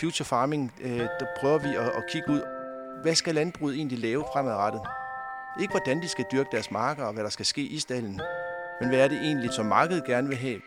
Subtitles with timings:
[0.00, 2.42] Future Farming, øh, der prøver vi at, at kigge ud.
[3.02, 4.82] Hvad skal landbruget egentlig lave fremadrettet?
[5.60, 8.20] Ikke hvordan de skal dyrke deres marker og hvad der skal ske i stallen,
[8.80, 10.60] men hvad er det egentlig, som markedet gerne vil have?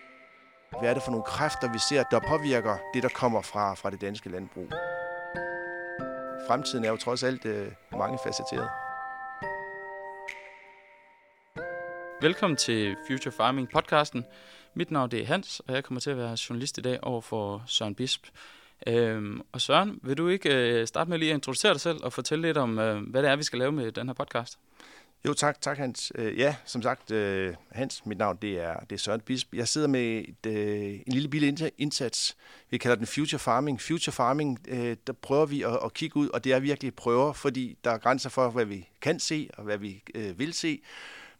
[0.79, 3.89] Hvad er det for nogle kræfter, vi ser, der påvirker det, der kommer fra, fra
[3.89, 4.67] det danske landbrug?
[6.47, 8.69] Fremtiden er jo trods alt øh, mangefacetteret.
[12.21, 14.25] Velkommen til Future Farming podcasten.
[14.73, 17.21] Mit navn det er Hans, og jeg kommer til at være journalist i dag over
[17.21, 18.27] for Søren Bisp.
[18.87, 22.13] Øhm, og Søren, vil du ikke øh, starte med lige at introducere dig selv og
[22.13, 24.59] fortælle lidt om, øh, hvad det er, vi skal lave med den her podcast?
[25.25, 26.11] Jo, tak, tak Hans.
[26.15, 29.53] Øh, ja, som sagt, øh, Hans, mit navn det er, det er Søren Bisp.
[29.53, 32.37] Jeg sidder med et, øh, en lille bille indsats.
[32.69, 33.81] Vi kalder den Future Farming.
[33.81, 37.33] Future Farming, øh, der prøver vi at, at kigge ud, og det er virkelig prøver,
[37.33, 40.81] fordi der er grænser for, hvad vi kan se og hvad vi øh, vil se.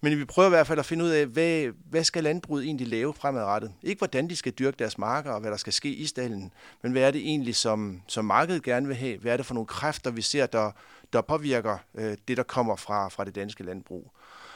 [0.02, 2.88] Men vi prøver i hvert fald at finde ud af, hvad, hvad skal landbruget egentlig
[2.88, 3.74] lave fremadrettet?
[3.84, 6.92] Ikke hvordan de skal dyrke deres marker og hvad der skal ske i stallen, men
[6.92, 9.18] hvad er det egentlig, som, som markedet gerne vil have?
[9.18, 10.72] Hvad er det for nogle kræfter, vi ser, der,
[11.14, 14.12] der påvirker øh, det, der kommer fra, fra det danske landbrug?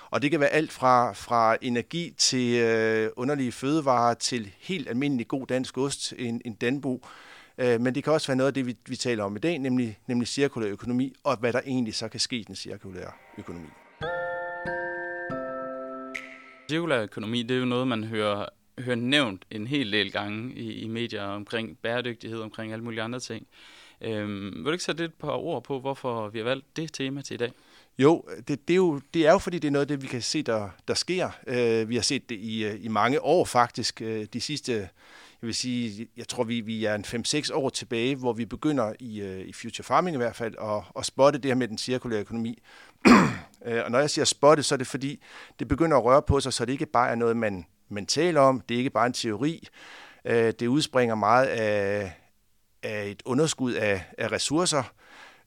[0.10, 5.28] Og det kan være alt fra, fra energi til øh, underlige fødevarer til helt almindelig
[5.28, 7.06] god dansk ost, en, en danbo.
[7.58, 9.58] Øh, men det kan også være noget af det, vi, vi taler om i dag,
[9.60, 13.68] nemlig, nemlig cirkulær økonomi, og hvad der egentlig så kan ske i den cirkulære økonomi.
[16.72, 18.46] Cirkulær økonomi, det er jo noget, man hører,
[18.80, 23.20] hører nævnt en hel del gange i, i medier omkring bæredygtighed, omkring alle mulige andre
[23.20, 23.48] ting.
[24.02, 27.22] Øhm, vil du ikke sætte et par ord på, hvorfor vi har valgt det tema
[27.22, 27.52] til i dag?
[27.98, 30.08] Jo, det, det, er jo, det er jo fordi, det er noget af det, vi
[30.08, 31.30] kan se, der, der sker.
[31.48, 34.02] Øh, vi har set det i, øh, i mange år faktisk.
[34.02, 34.90] Øh, de sidste,
[35.42, 38.94] jeg vil sige, jeg tror, vi, vi er en 5-6 år tilbage, hvor vi begynder
[39.00, 41.78] i, øh, i Future Farming i hvert fald at, at spotte det her med den
[41.78, 42.62] cirkulære økonomi.
[43.66, 45.24] Øh, og når jeg siger spotte, så er det fordi,
[45.60, 48.42] det begynder at røre på sig, så det ikke bare er noget, man, man taler
[48.42, 48.62] om.
[48.62, 49.68] Det er ikke bare en teori.
[50.26, 52.14] Øh, det udspringer meget af,
[52.84, 54.84] af et underskud af, af ressourcer,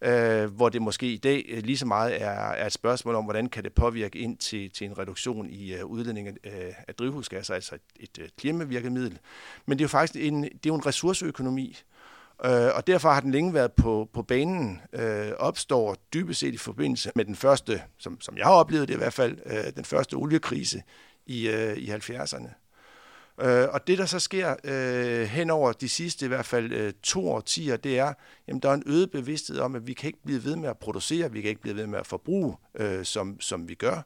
[0.05, 3.25] øh, hvor det måske i dag øh, lige så meget er, er et spørgsmål om,
[3.25, 6.95] hvordan kan det påvirke ind til, til en reduktion i øh, udledning af, øh, af
[6.95, 9.19] drivhusgasser, altså et, et øh, klimavirkemiddel.
[9.67, 11.77] Men det er jo faktisk en, det er jo en ressourceøkonomi,
[12.45, 16.57] Øh, og derfor har den længe været på, på banen, øh, opstår dybest set i
[16.57, 19.85] forbindelse med den første, som, som jeg har oplevet det i hvert fald, øh, den
[19.85, 20.83] første oliekrise
[21.27, 22.64] i, øh, i 70'erne.
[23.41, 26.93] Øh, og det, der så sker øh, hen over de sidste i hvert fald øh,
[27.03, 28.13] to årtier, det er,
[28.49, 30.79] at der er en øget bevidsthed om, at vi kan ikke blive ved med at
[30.79, 34.03] producere, vi kan ikke blive ved med at forbruge, øh, som, som vi gør.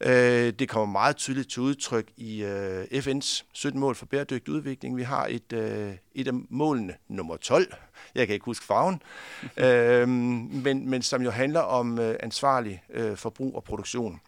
[0.00, 4.96] Øh, det kommer meget tydeligt til udtryk i øh, FN's 17 mål for bæredygtig udvikling.
[4.96, 7.74] Vi har et, øh, et af målene, nummer 12,
[8.14, 9.02] jeg kan ikke huske farven,
[9.56, 14.20] øh, men, men som jo handler om øh, ansvarlig øh, forbrug og produktion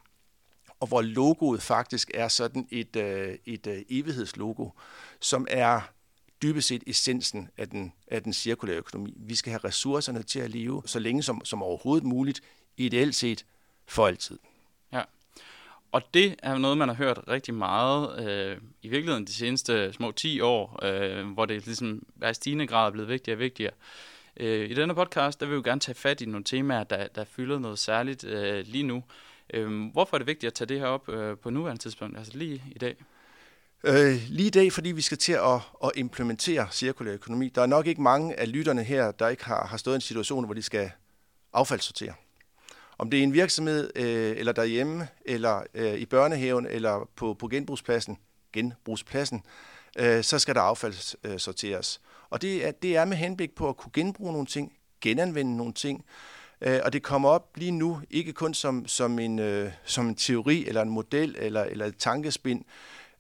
[0.83, 4.69] og hvor logoet faktisk er sådan et, øh, et øh, evighedslogo,
[5.21, 5.81] som er
[6.43, 9.15] dybest set essensen af den, af den cirkulære økonomi.
[9.17, 12.41] Vi skal have ressourcerne til at leve så længe som, som overhovedet muligt,
[12.77, 13.45] ideelt set
[13.87, 14.39] for altid.
[14.93, 15.03] Ja,
[15.93, 20.13] og det er noget, man har hørt rigtig meget, øh, i virkeligheden de seneste små
[20.13, 23.73] 10 år, øh, hvor det ligesom er i stigende grad blevet vigtigere og vigtigere.
[24.37, 27.07] Øh, I denne podcast, der vil vi jo gerne tage fat i nogle temaer, der,
[27.07, 29.05] der fylder noget særligt øh, lige nu.
[29.53, 32.39] Øhm, hvorfor er det vigtigt at tage det her op øh, på nuværende tidspunkt, altså
[32.39, 32.97] lige i dag?
[33.85, 37.49] Øh, lige i dag, fordi vi skal til at, at implementere cirkulær økonomi.
[37.49, 40.01] Der er nok ikke mange af lytterne her, der ikke har, har stået i en
[40.01, 40.91] situation, hvor de skal
[41.53, 42.15] affaldssortere.
[42.99, 47.49] Om det er en virksomhed, øh, eller derhjemme, eller øh, i børnehaven, eller på, på
[47.49, 48.19] genbrugspladsen,
[48.53, 49.43] genbrugspladsen,
[49.99, 52.01] øh, så skal der affaldssorteres.
[52.31, 55.73] Og det er, det er med henblik på at kunne genbruge nogle ting, genanvende nogle
[55.73, 56.05] ting,
[56.63, 60.15] Øh, og det kommer op lige nu, ikke kun som, som, en, øh, som en
[60.15, 62.65] teori eller en model eller, eller et tankespind,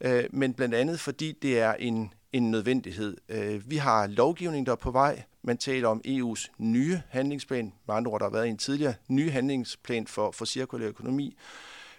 [0.01, 3.17] øh, men blandt andet fordi det er en, en nødvendighed.
[3.29, 5.23] Øh, vi har lovgivning, der er på vej.
[5.43, 9.31] Man taler om EU's nye handlingsplan, med andre ord, der har været en tidligere ny
[9.31, 11.37] handlingsplan for, for cirkulær økonomi.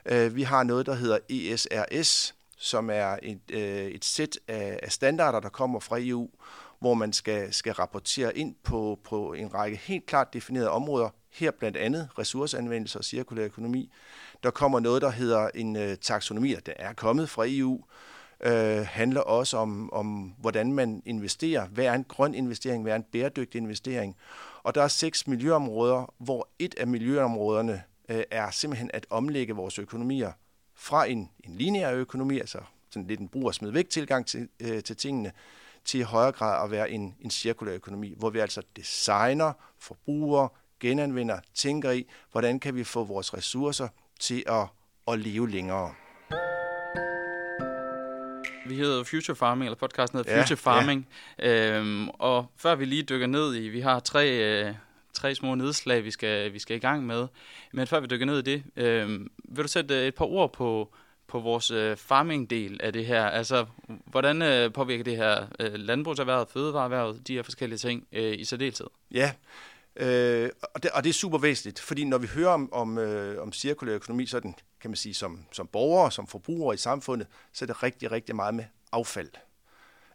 [0.06, 4.92] Øh, vi har noget, der hedder ESRS, som er et, øh, et sæt af, af
[4.92, 6.30] standarder, der kommer fra EU,
[6.80, 11.52] hvor man skal, skal rapportere ind på, på en række helt klart definerede områder, her
[11.52, 13.92] blandt andet ressourceanvendelse og cirkulær økonomi.
[14.44, 17.84] Der kommer noget, der hedder en øh, taksonomi, der er kommet fra EU,
[18.44, 21.68] øh, handler også om, om, hvordan man investerer.
[21.68, 22.84] Hvad er en grøn investering?
[22.84, 24.16] Hvad er en bæredygtig investering?
[24.64, 29.80] Og der er seks miljøområder, hvor et af miljøområderne øh, er simpelthen at omlægge vores
[29.80, 30.32] økonomier
[30.76, 32.60] fra en, en lineær økonomi, altså
[32.90, 35.32] sådan lidt en brug og smid væk tilgang til, øh, til tingene,
[35.86, 40.48] til i højere grad at være en, en cirkulær økonomi, hvor vi altså designer, forbruger,
[40.84, 43.88] genanvender, tænker i, hvordan kan vi få vores ressourcer
[44.20, 44.68] til at,
[45.08, 45.94] at leve længere.
[48.66, 51.08] Vi hedder Future Farming, eller podcasten hedder Future ja, Farming.
[51.40, 51.78] Ja.
[51.78, 54.74] Øhm, og før vi lige dykker ned i, vi har tre, øh,
[55.14, 57.28] tre små nedslag, vi skal, vi skal i gang med.
[57.74, 60.94] Men før vi dykker ned i det, øh, vil du sætte et par ord på,
[61.28, 63.26] på vores øh, farming-del af det her?
[63.26, 63.66] Altså,
[64.06, 68.88] hvordan øh, påvirker det her øh, landbrugserhvervet, fødevareerhvervet, de her forskellige ting øh, i særdeleshed?
[69.12, 69.32] Ja,
[69.96, 73.42] øh, og, det, og det er super væsentligt, fordi når vi hører om, om, øh,
[73.42, 77.28] om cirkulær økonomi, så den, kan man sige, som, som borgere, som forbrugere i samfundet,
[77.54, 79.30] så er det rigtig, rigtig meget med affald.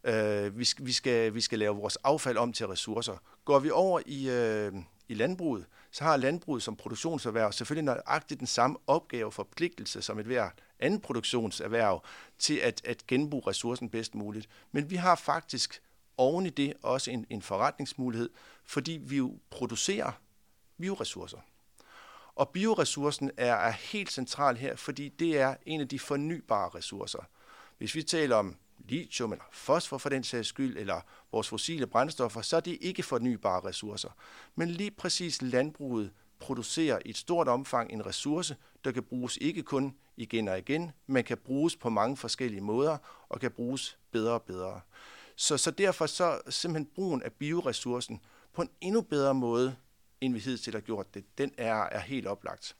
[0.04, 3.16] Øh, vi, skal, vi, skal, vi skal lave vores affald om til ressourcer.
[3.44, 4.72] Går vi over i, øh,
[5.08, 10.18] i landbruget, så har landbruget som produktionserhverv selvfølgelig nøjagtigt den samme opgave og forpligtelse som
[10.18, 10.50] et hver
[10.80, 12.04] andet produktionserhverv
[12.38, 14.48] til at, at genbruge ressourcen bedst muligt.
[14.72, 15.82] Men vi har faktisk
[16.16, 18.30] oven i det også en, en forretningsmulighed,
[18.68, 20.12] fordi vi jo producerer
[20.80, 21.38] bioressourcer.
[22.34, 27.22] Og bioressourcen er, er helt central her, fordi det er en af de fornybare ressourcer.
[27.78, 31.00] Hvis vi taler om lithium eller fosfor for den sags skyld, eller
[31.32, 34.10] vores fossile brændstoffer, så er det ikke fornybare ressourcer.
[34.54, 39.62] Men lige præcis landbruget producerer i et stort omfang en ressource, der kan bruges ikke
[39.62, 42.98] kun igen og igen, men kan bruges på mange forskellige måder
[43.28, 44.80] og kan bruges bedre og bedre.
[45.36, 48.20] Så, så derfor så simpelthen brugen af bioressourcen
[48.58, 49.76] på en endnu bedre måde,
[50.20, 52.76] end vi hidtil har gjort det, den er, er helt oplagt.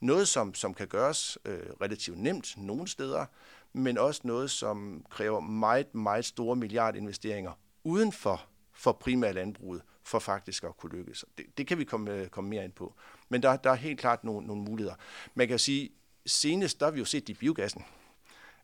[0.00, 3.26] Noget, som, som kan gøres øh, relativt nemt nogle steder,
[3.72, 7.52] men også noget, som kræver meget, meget store milliardinvesteringer
[7.84, 8.42] uden for,
[8.72, 11.24] for primært landbruget, for faktisk at kunne lykkes.
[11.38, 12.94] Det, det kan vi komme, øh, komme mere ind på.
[13.28, 14.96] Men der, der er helt klart nogle, nogle muligheder.
[15.34, 15.90] Man kan sige,
[16.26, 17.84] senest der har vi jo set de biogassen.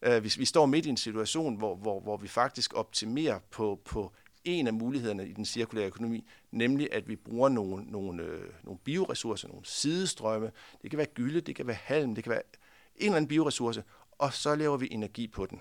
[0.02, 3.38] Øh, uh, hvis vi står midt i en situation, hvor, hvor, hvor vi faktisk optimerer
[3.50, 4.12] på, på
[4.44, 8.78] en af mulighederne i den cirkulære økonomi, nemlig at vi bruger nogle, nogle, øh, nogle
[8.84, 10.50] bioressourcer, nogle sidestrømme.
[10.82, 12.42] Det kan være gylde, det kan være halm, det kan være
[12.96, 13.82] en eller anden bioressource,
[14.18, 15.60] og så laver vi energi på den.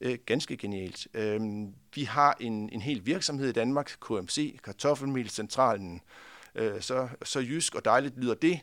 [0.00, 1.08] Øh, ganske genialt.
[1.14, 1.40] Øh,
[1.94, 6.00] vi har en, en hel virksomhed i Danmark, KMC, Kartoffelmelscentralen.
[6.54, 8.60] Øh, så, så jysk og dejligt lyder det.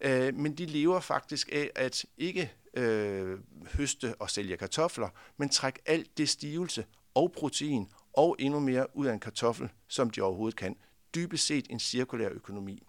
[0.00, 3.38] Øh, men de lever faktisk af at ikke øh,
[3.74, 6.84] høste og sælge kartofler, men trække alt det stivelse
[7.14, 10.76] og protein og endnu mere ud af en kartoffel, som de overhovedet kan.
[11.14, 12.82] Dybest set en cirkulær økonomi.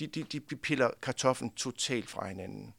[0.00, 2.74] De, de, de piller kartoflen totalt fra hinanden.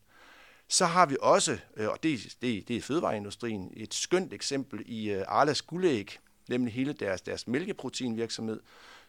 [0.67, 5.11] Så har vi også, øh, og det, det, det er fødevareindustrien, et skønt eksempel i
[5.11, 8.59] øh, Arlas guldæg, nemlig hele deres, deres mælkeproteinvirksomhed,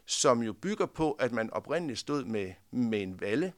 [0.05, 3.53] som jo bygger på, at man oprindeligt stod med, med en valle,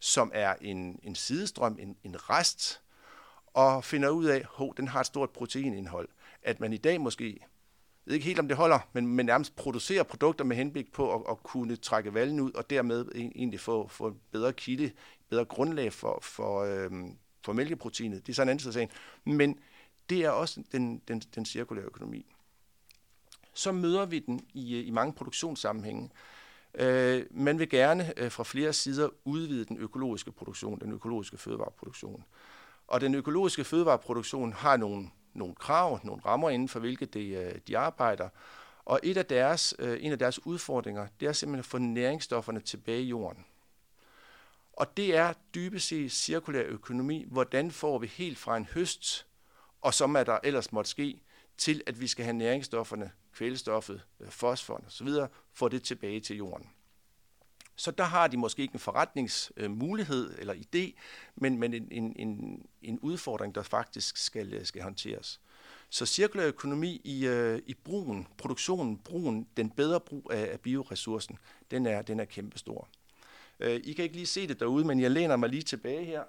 [0.00, 2.80] som er en, en sidestrøm, en, en rest,
[3.46, 6.08] og finder ud af, at den har et stort proteinindhold.
[6.42, 7.46] At man i dag måske,
[8.06, 11.14] jeg ved ikke helt om det holder, men, men nærmest producerer produkter med henblik på
[11.14, 14.90] at, at kunne trække valgen ud, og dermed egentlig få, få en bedre kilde,
[15.28, 18.26] bedre grundlag for, for, øhm, for mælkeproteinet.
[18.26, 18.88] Det er sådan en anden side
[19.24, 19.58] Men
[20.10, 22.26] det er også den, den, den cirkulære økonomi.
[23.54, 26.10] Så møder vi den i, i mange produktionssammenhænge.
[26.74, 32.24] Øh, man vil gerne øh, fra flere sider udvide den økologiske produktion, den økologiske fødevareproduktion.
[32.86, 37.54] Og den økologiske fødevareproduktion har nogle, nogle krav, nogle rammer inden for hvilke de, øh,
[37.68, 38.28] de arbejder.
[38.84, 42.60] Og et af deres, øh, en af deres udfordringer, det er simpelthen at få næringsstofferne
[42.60, 43.44] tilbage i jorden.
[44.72, 47.24] Og det er dybest set cirkulær økonomi.
[47.28, 49.26] Hvordan får vi helt fra en høst,
[49.80, 51.20] og som er der ellers måtte ske,
[51.56, 55.08] til at vi skal have næringsstofferne, kvælstoffet, øh, fosforen osv.,
[55.52, 56.70] få det tilbage til jorden.
[57.76, 61.00] Så der har de måske ikke en forretningsmulighed øh, eller idé,
[61.34, 65.40] men, men en, en, en, en udfordring, der faktisk skal, øh, skal håndteres.
[65.90, 71.38] Så cirkulær økonomi i, øh, i brugen, produktionen, brugen, den bedre brug af, af bioressourcen,
[71.70, 72.88] den er, den er kæmpestor.
[73.60, 76.22] Øh, I kan ikke lige se det derude, men jeg læner mig lige tilbage her.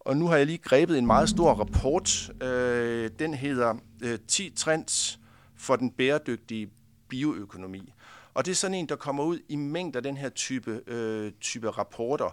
[0.00, 2.30] Og nu har jeg lige grebet en meget stor rapport.
[2.42, 5.18] Øh, den hedder øh, 10 trends
[5.56, 6.70] for den bæredygtige
[7.08, 7.92] bioøkonomi.
[8.34, 11.32] Og det er sådan en, der kommer ud i mængder af den her type, øh,
[11.40, 12.30] type rapporter.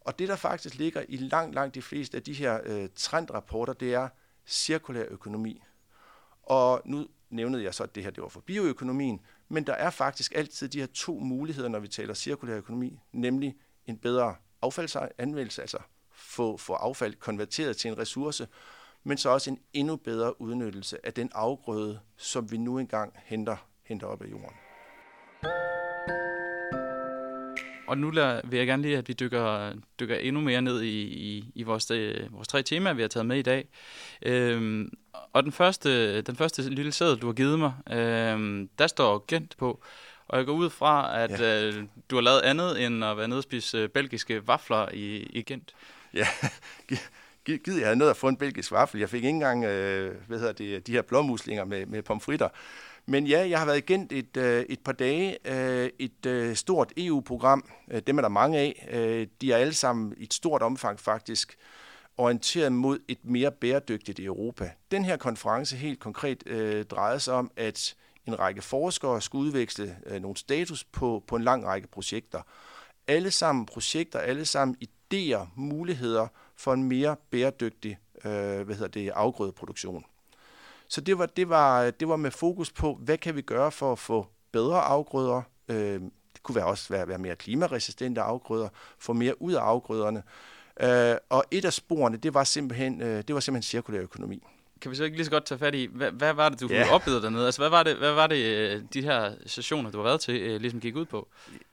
[0.00, 3.72] Og det, der faktisk ligger i langt, langt de fleste af de her øh, trendrapporter,
[3.72, 4.08] det er
[4.46, 5.62] cirkulær økonomi.
[6.42, 9.90] Og nu nævnede jeg så, at det her det var for bioøkonomien, men der er
[9.90, 13.56] faktisk altid de her to muligheder, når vi taler cirkulær økonomi, nemlig
[13.86, 15.78] en bedre affaldsanvendelse, altså
[16.10, 18.48] få, få affald konverteret til en ressource,
[19.04, 23.56] men så også en endnu bedre udnyttelse af den afgrøde, som vi nu engang henter,
[23.82, 24.56] henter op af jorden.
[27.86, 28.10] Og nu
[28.44, 31.90] vil jeg gerne lige, at vi dykker, dykker endnu mere ned i, i, i vores,
[31.90, 33.68] øh, vores tre temaer, vi har taget med i dag.
[34.22, 34.92] Øhm,
[35.32, 39.56] og den første, den første lille sædel, du har givet mig, øhm, der står Gent
[39.58, 39.82] på.
[40.28, 41.68] Og jeg går ud fra, at ja.
[41.68, 45.16] øh, du har lavet andet end at være nede og spise øh, belgiske vafler i,
[45.16, 45.74] i Gent.
[46.14, 46.26] Ja,
[47.44, 49.00] givet, jeg havde nødt at få en belgisk vaffel.
[49.00, 52.48] Jeg fik ikke engang øh, hvad hedder det, de her blåmuslinger med, med pomfritter.
[53.06, 55.38] Men ja, jeg har været igen et, øh, et par dage.
[55.44, 58.88] Øh, et øh, stort EU-program, øh, dem er der mange af.
[58.90, 61.56] Øh, de er alle sammen i et stort omfang faktisk
[62.16, 64.70] orienteret mod et mere bæredygtigt Europa.
[64.90, 67.94] Den her konference helt konkret øh, drejede sig om, at
[68.26, 72.42] en række forskere skulle udveksle øh, nogle status på, på en lang række projekter.
[73.06, 79.10] Alle sammen projekter, alle sammen idéer, muligheder for en mere bæredygtig øh, hvad hedder det,
[79.10, 80.04] afgrødeproduktion.
[80.92, 83.92] Så det var, det, var, det var med fokus på, hvad kan vi gøre for
[83.92, 86.00] at få bedre afgrøder, øh,
[86.34, 88.68] det kunne være også være, være mere klimaresistente afgrøder,
[88.98, 90.22] få mere ud af afgrøderne.
[90.80, 94.42] Øh, og et af sporene, det var simpelthen, øh, det var simpelthen cirkulær økonomi
[94.82, 96.68] kan vi så ikke lige så godt tage fat i, hvad, hvad var det, du
[96.70, 96.94] ja.
[96.94, 97.46] oplevede dernede?
[97.46, 100.40] Altså, hvad var det, hvad var det øh, de her sessioner, du har været til,
[100.40, 101.28] øh, ligesom gik ud på?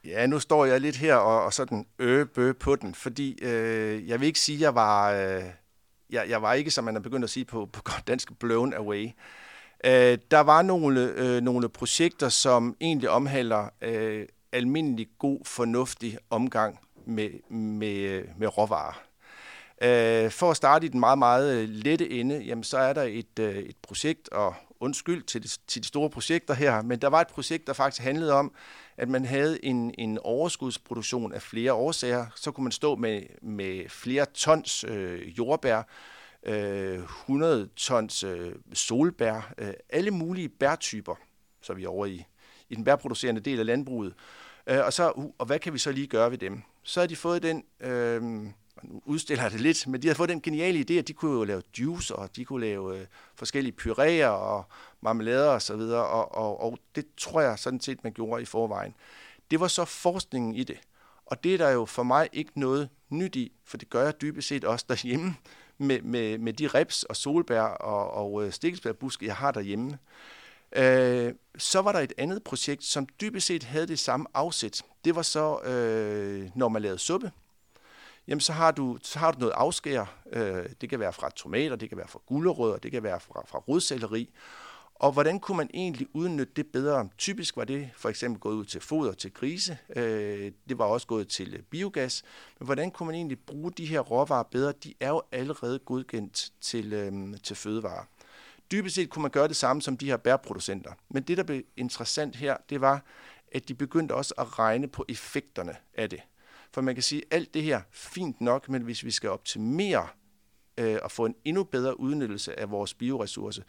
[0.05, 4.19] Ja, nu står jeg lidt her og, og sådan øbø på den, fordi øh, jeg
[4.19, 5.43] vil ikke sige, at jeg var, øh,
[6.09, 8.73] jeg, jeg var ikke, som man er begyndt at sige på, på godt dansk, blown
[8.73, 9.09] away.
[9.85, 16.79] Øh, der var nogle, øh, nogle projekter, som egentlig omhandler øh, almindelig god, fornuftig omgang
[17.05, 19.01] med, med, øh, med råvarer.
[19.81, 23.03] Øh, for at starte i den meget, meget øh, lette ende, jamen, så er der
[23.03, 27.07] et, øh, et projekt, og undskyld til de, til de store projekter her, men der
[27.07, 28.53] var et projekt, der faktisk handlede om,
[28.97, 32.25] at man havde en, en overskudsproduktion af flere årsager.
[32.35, 35.83] Så kunne man stå med, med flere tons øh, jordbær,
[36.43, 41.15] øh, 100 tons øh, solbær, øh, alle mulige bærtyper,
[41.61, 42.25] så er vi over i,
[42.69, 44.13] i den bærproducerende del af landbruget.
[44.67, 46.61] Øh, og, så, uh, og hvad kan vi så lige gøre ved dem?
[46.83, 47.63] Så har de fået den...
[47.79, 48.21] Øh,
[48.83, 51.43] nu udstiller det lidt, men de havde fået den geniale idé, at de kunne jo
[51.43, 53.05] lave juice, og de kunne lave øh,
[53.35, 54.63] forskellige puréer og
[55.01, 58.45] marmelader osv., og, så og, og, og det tror jeg sådan set, man gjorde i
[58.45, 58.93] forvejen.
[59.51, 60.77] Det var så forskningen i det,
[61.25, 64.21] og det er der jo for mig ikke noget nyt i, for det gør jeg
[64.21, 65.35] dybest set også derhjemme,
[65.77, 69.97] med, med, med de reps og solbær og, og øh, stikkelsbærbuske, jeg har derhjemme.
[70.75, 74.81] Øh, så var der et andet projekt, som dybest set havde det samme afsæt.
[75.05, 77.31] Det var så, øh, når man lavede suppe,
[78.29, 80.05] jamen så har du, så har du noget afskær.
[80.33, 83.43] Øh, det kan være fra tomater, det kan være fra gulerødder, det kan være fra,
[83.47, 84.29] fra rodselleri.
[84.95, 87.09] Og hvordan kunne man egentlig udnytte det bedre?
[87.17, 89.77] Typisk var det for eksempel gået ud til foder til grise.
[89.95, 92.23] Øh, det var også gået til biogas.
[92.59, 94.73] Men hvordan kunne man egentlig bruge de her råvarer bedre?
[94.83, 98.03] De er jo allerede godkendt til, øh, til fødevarer.
[98.71, 100.91] Dybest set kunne man gøre det samme som de her bærproducenter.
[101.09, 103.03] Men det, der blev interessant her, det var,
[103.51, 106.19] at de begyndte også at regne på effekterne af det.
[106.71, 110.07] For man kan sige, at alt det her fint nok, men hvis vi skal optimere
[110.77, 113.63] øh, og få en endnu bedre udnyttelse af vores bioressource,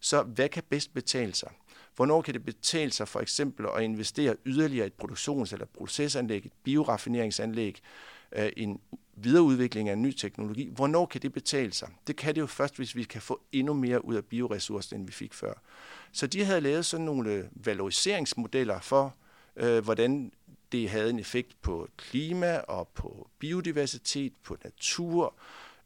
[0.00, 1.50] så hvad kan bedst betale sig?
[1.96, 6.46] Hvornår kan det betale sig for eksempel at investere yderligere i et produktions- eller procesanlæg,
[6.46, 7.80] et bioraffineringsanlæg,
[8.36, 8.80] øh, en
[9.16, 10.68] videreudvikling af en ny teknologi?
[10.72, 11.88] Hvornår kan det betale sig?
[12.06, 15.06] Det kan det jo først, hvis vi kan få endnu mere ud af bioressourcen, end
[15.06, 15.54] vi fik før.
[16.12, 19.14] Så de havde lavet sådan nogle øh, valoriseringsmodeller for,
[19.56, 20.32] øh, hvordan
[20.72, 25.34] det havde en effekt på klima og på biodiversitet, på natur,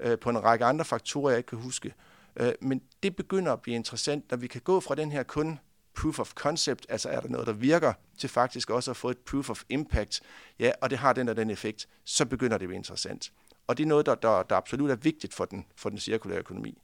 [0.00, 1.95] øh, på en række andre faktorer, jeg ikke kan huske.
[2.37, 5.59] Øh, men det begynder at blive interessant, når vi kan gå fra den her kun
[5.95, 9.19] proof of concept, altså er der noget, der virker, til faktisk også at få et
[9.19, 10.21] proof of impact,
[10.59, 13.33] ja, og det har den og den effekt, så begynder det at blive interessant.
[13.66, 16.38] Og det er noget, der, der, der absolut er vigtigt for den, for den cirkulære
[16.38, 16.83] økonomi.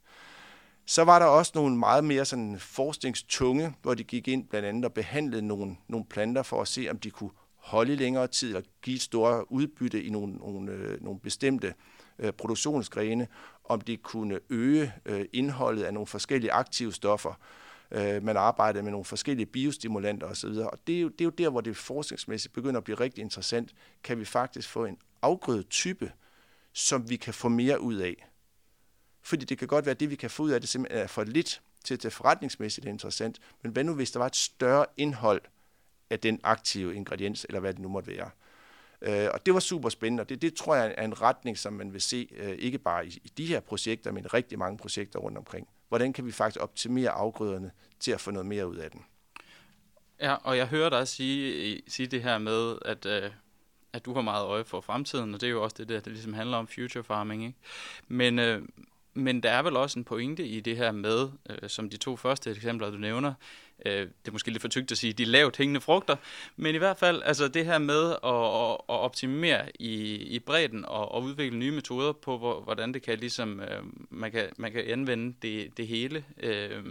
[0.87, 4.85] Så var der også nogle meget mere sådan forskningstunge, hvor de gik ind blandt andet
[4.85, 7.31] og behandlede nogle, nogle planter for at se, om de kunne
[7.63, 11.75] holde i længere tid og give et større udbytte i nogle, nogle, øh, nogle bestemte
[12.19, 13.29] øh, produktionsgrene,
[13.65, 17.41] om det kunne øge øh, indholdet af nogle forskellige aktive stoffer.
[17.91, 20.49] Øh, man arbejdede med nogle forskellige biostimulanter osv.
[20.49, 23.23] Og det er, jo, det er jo der, hvor det forskningsmæssigt begynder at blive rigtig
[23.23, 23.75] interessant.
[24.05, 26.13] Kan vi faktisk få en afgrødetype,
[26.73, 28.29] som vi kan få mere ud af?
[29.23, 31.07] Fordi det kan godt være, at det, vi kan få ud af det, simpelthen er
[31.07, 33.39] for lidt til at det forretningsmæssigt er interessant.
[33.63, 35.43] Men hvad nu, hvis der var et større indhold
[36.13, 38.31] af den aktive ingrediens, eller hvad det nu måtte være.
[39.03, 41.73] Øh, og det var super spændende, og det, det tror jeg er en retning, som
[41.73, 44.79] man vil se, øh, ikke bare i, i de her projekter, men i rigtig mange
[44.79, 45.69] projekter rundt omkring.
[45.89, 49.05] Hvordan kan vi faktisk optimere afgrøderne til at få noget mere ud af den?
[50.21, 53.31] Ja, og jeg hører dig sige, sige det her med, at, øh,
[53.93, 56.13] at du har meget øje for fremtiden, og det er jo også det der, det
[56.13, 57.45] ligesom handler om future farming.
[57.45, 57.59] Ikke?
[58.09, 58.63] Men, øh,
[59.15, 62.17] men der er vel også en pointe i det her med, øh, som de to
[62.17, 63.35] første eksempler, du nævner,
[63.87, 66.17] øh, det er måske lidt for tygt at sige, de lavt hængende frugter,
[66.57, 70.85] men i hvert fald altså det her med at, at, at optimere i, i bredden
[70.85, 74.73] og, og udvikle nye metoder på, hvor, hvordan det kan ligesom, øh, man, kan, man
[74.73, 76.25] kan anvende det, det hele.
[76.41, 76.85] Øh,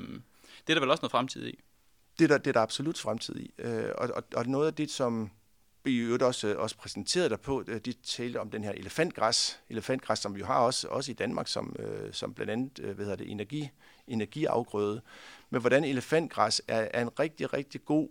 [0.67, 1.59] det er der vel også noget fremtid i?
[2.19, 3.51] Det er der, det er der absolut fremtid i.
[3.59, 5.31] Øh, og, og, og noget af det, som
[5.85, 9.59] i øvrigt også, øh, også præsenteret der på, øh, de talte om den her elefantgræs,
[9.69, 13.15] elefantgræs, som vi har også, også i Danmark, som, øh, som blandt andet hvad hedder
[13.15, 13.69] det, energi,
[14.07, 15.01] energiafgrøde.
[15.50, 18.09] Men hvordan elefantgræs er, er en rigtig, rigtig god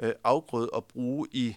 [0.00, 1.56] øh, afgrøde at bruge i,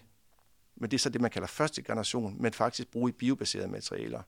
[0.76, 4.22] men det er så det, man kalder første generation, men faktisk bruge i biobaserede materialer.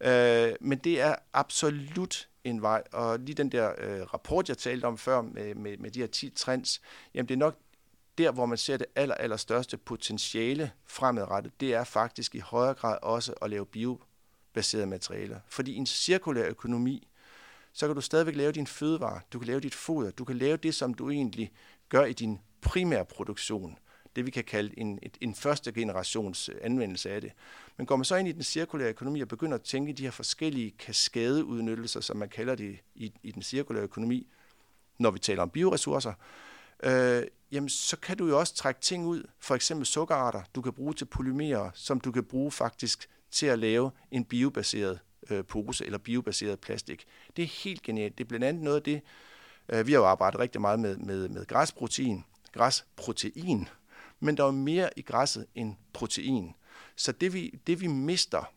[0.00, 4.84] Øh, men det er absolut en vej, og lige den der øh, rapport, jeg talte
[4.84, 6.80] om før med, med, med de her 10 trends,
[7.14, 7.58] jamen det er nok
[8.18, 12.74] der, hvor man ser det aller, aller største potentiale fremadrettet, det er faktisk i højere
[12.74, 15.40] grad også at lave biobaserede materialer.
[15.48, 17.08] Fordi en cirkulær økonomi,
[17.72, 20.56] så kan du stadigvæk lave din fødevare, du kan lave dit foder, du kan lave
[20.56, 21.52] det, som du egentlig
[21.88, 23.78] gør i din primære produktion.
[24.16, 27.32] Det vi kan kalde en, en første generations anvendelse af det.
[27.76, 30.10] Men går man så ind i den cirkulære økonomi og begynder at tænke de her
[30.10, 34.26] forskellige kaskadeudnyttelser, som man kalder det i, i den cirkulære økonomi,
[34.98, 36.12] når vi taler om bioressourcer,
[36.82, 37.22] øh,
[37.52, 40.94] jamen så kan du jo også trække ting ud, for eksempel sukkerarter, du kan bruge
[40.94, 44.98] til polymerer, som du kan bruge faktisk til at lave en biobaseret
[45.30, 47.04] øh, pose eller biobaseret plastik.
[47.36, 48.18] Det er helt genialt.
[48.18, 49.02] Det er blandt andet noget af det,
[49.68, 53.68] øh, vi har jo arbejdet rigtig meget med, med, med græsprotein, græsprotein,
[54.20, 56.54] men der er mere i græsset end protein.
[56.96, 58.52] Så det vi, det vi mister,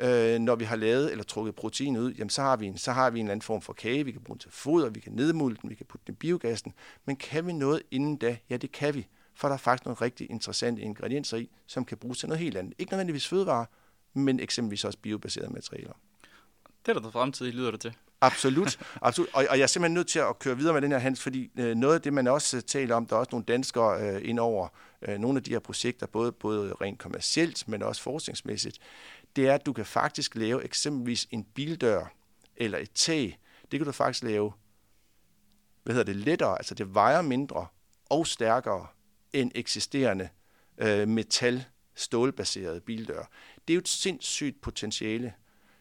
[0.00, 2.92] øh, når vi har lavet eller trukket protein ud, jamen så har, vi en, så
[2.92, 5.00] har vi en eller anden form for kage, vi kan bruge den til foder, vi
[5.00, 6.72] kan nedmulde den, vi kan putte den i biogassen.
[7.04, 8.36] Men kan vi noget inden da?
[8.50, 9.06] Ja, det kan vi.
[9.34, 12.56] For der er faktisk nogle rigtig interessante ingredienser i, som kan bruges til noget helt
[12.56, 12.74] andet.
[12.78, 13.66] Ikke nødvendigvis fødevarer,
[14.14, 15.92] men eksempelvis også biobaserede materialer.
[16.86, 17.94] Det er der fremtid, lyder det til.
[18.20, 18.78] Absolut.
[19.02, 19.28] absolut.
[19.32, 21.50] Og, og jeg er simpelthen nødt til at køre videre med den her, Hans, fordi
[21.58, 24.38] øh, noget af det, man også taler om, der er også nogle danskere øh, ind
[24.38, 24.68] over
[25.02, 28.78] øh, nogle af de her projekter, både, både rent kommercielt, men også forskningsmæssigt,
[29.36, 32.12] det er, at du kan faktisk lave eksempelvis en bildør
[32.56, 33.38] eller et tag.
[33.70, 34.52] Det kan du faktisk lave,
[35.82, 37.66] hvad hedder det, lettere, altså det vejer mindre
[38.10, 38.86] og stærkere
[39.32, 40.28] end eksisterende
[40.78, 43.30] øh, metal stålbaserede bildør.
[43.68, 45.34] Det er jo et sindssygt potentiale.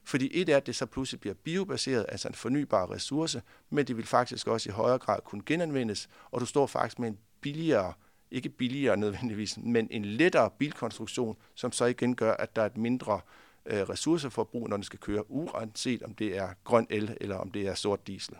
[0.03, 3.97] Fordi et er, at det så pludselig bliver biobaseret, altså en fornybar ressource, men det
[3.97, 7.93] vil faktisk også i højere grad kunne genanvendes, og du står faktisk med en billigere,
[8.31, 12.77] ikke billigere nødvendigvis, men en lettere bilkonstruktion, som så igen gør, at der er et
[12.77, 13.21] mindre
[13.65, 17.67] øh, ressourceforbrug, når den skal køre, uanset om det er grøn el eller om det
[17.67, 18.35] er sort diesel.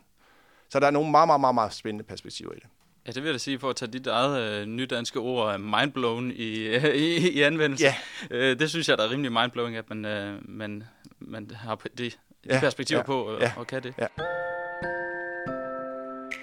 [0.69, 2.67] Så der er nogle meget, meget, meget, meget spændende perspektiver i det.
[3.08, 6.32] Ja, det vil jeg sige, for at tage dit eget øh, nydanske ord, øh, mindblown,
[6.32, 7.86] i, øh, i, i anvendelse.
[7.86, 7.95] Ja.
[8.32, 10.84] Øh, det synes jeg, der er rimelig mindblowing, at man, øh, man,
[11.19, 12.12] man har det, de
[12.45, 13.93] ja, perspektiver ja, på, og, ja, og kan det.
[13.97, 14.08] Ja.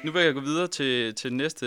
[0.06, 1.66] Nu vil jeg gå videre til, til næste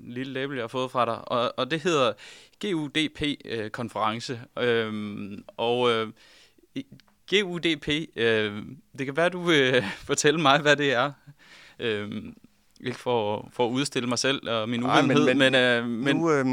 [0.00, 2.12] lille label, jeg har fået fra dig, og, og det hedder
[2.60, 4.40] GUDP-konference.
[4.58, 6.08] Øh, øhm, og øh,
[7.30, 8.62] GUDP, øh,
[8.98, 11.12] det kan være, du vil fortælle mig, hvad det er.
[11.78, 12.22] Øh,
[12.80, 16.16] ikke for, for at udstille mig selv og min uvidenhed, men, men, øh, men...
[16.16, 16.46] Nu, øh,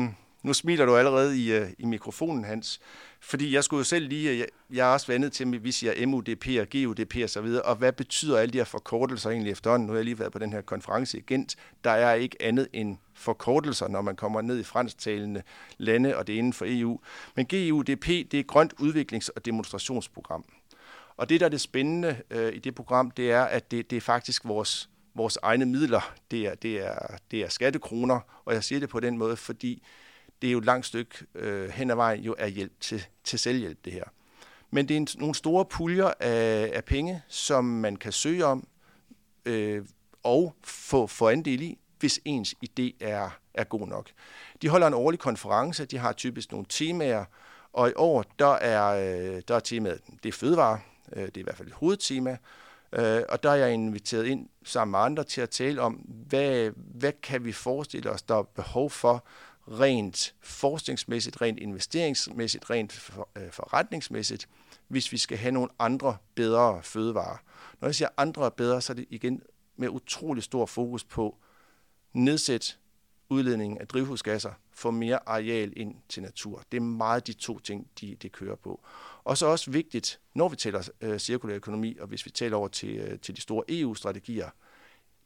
[0.43, 2.79] nu smiler du allerede i, øh, i mikrofonen, Hans.
[3.21, 6.07] Fordi jeg skulle jo selv lige, jeg, jeg er også vandet til, at vi siger
[6.07, 9.87] MUDP og GUDP og så videre, og hvad betyder alle de her forkortelser egentlig efterhånden?
[9.87, 11.55] Nu har jeg lige været på den her konference i Gent.
[11.83, 15.43] Der er ikke andet end forkortelser, når man kommer ned i fransktalende
[15.77, 16.99] lande, og det er inden for EU.
[17.35, 20.45] Men GUDP, det er Grønt Udviklings- og Demonstrationsprogram.
[21.17, 23.97] Og det, der er det spændende øh, i det program, det er, at det, det
[23.97, 28.63] er faktisk vores vores egne midler, det er, det, er, det er skattekroner, og jeg
[28.63, 29.83] siger det på den måde, fordi
[30.41, 33.39] det er jo et langt stykke øh, hen ad vejen jo er hjælp til, til
[33.39, 34.03] selvhjælp, det her.
[34.71, 38.67] Men det er en, nogle store puljer af, af penge, som man kan søge om
[39.45, 39.85] øh,
[40.23, 44.09] og få, få andel i, hvis ens idé er, er god nok.
[44.61, 47.25] De holder en årlig konference, de har typisk nogle temaer,
[47.73, 50.79] og i år, der er, øh, der er temaet, det er fødevare,
[51.15, 52.37] øh, det er i hvert fald et hovedtema,
[52.93, 56.71] Øh, og der er jeg inviteret ind sammen med andre til at tale om, hvad,
[56.75, 59.25] hvad kan vi forestille os, der er behov for
[59.69, 64.49] rent forskningsmæssigt, rent investeringsmæssigt, rent øh, forretningsmæssigt,
[64.87, 67.37] hvis vi skal have nogle andre bedre fødevarer.
[67.81, 69.41] Når jeg siger andre bedre, så er det igen
[69.75, 71.37] med utrolig stor fokus på
[72.13, 72.79] nedsæt
[73.29, 76.63] udledningen af drivhusgasser, få mere areal ind til natur.
[76.71, 78.81] Det er meget de to ting, de, de kører på.
[79.23, 82.67] Og så også vigtigt, når vi taler øh, cirkulær økonomi, og hvis vi taler over
[82.67, 84.49] til, øh, til de store EU-strategier,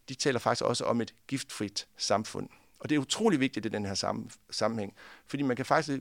[0.09, 2.49] de taler faktisk også om et giftfrit samfund.
[2.83, 4.93] Og det er utrolig vigtigt i den her sam- sammenhæng,
[5.27, 5.99] fordi man kan faktisk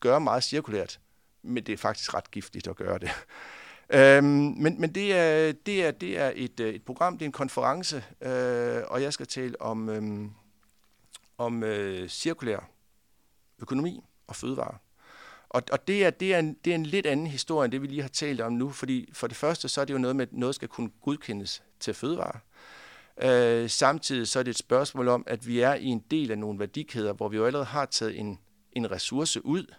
[0.00, 1.00] gøre meget cirkulært,
[1.42, 3.10] men det er faktisk ret giftigt at gøre det.
[3.90, 4.24] Øhm,
[4.56, 7.32] men men det, er, det, er, det er et, øh, et program, det er en
[7.32, 10.30] konference, øh, og jeg skal tale om, øh,
[11.38, 12.70] om øh, cirkulær
[13.58, 14.78] økonomi og fødevare.
[15.48, 17.82] Og, og det, er, det, er en, det er en lidt anden historie, end det
[17.82, 20.16] vi lige har talt om nu, fordi for det første, så er det jo noget
[20.16, 22.40] med, at noget skal kunne godkendes til fødevare.
[23.22, 26.38] Øh, samtidig så er det et spørgsmål om, at vi er i en del af
[26.38, 28.38] nogle værdikæder, hvor vi jo allerede har taget en,
[28.72, 29.74] en ressource ud,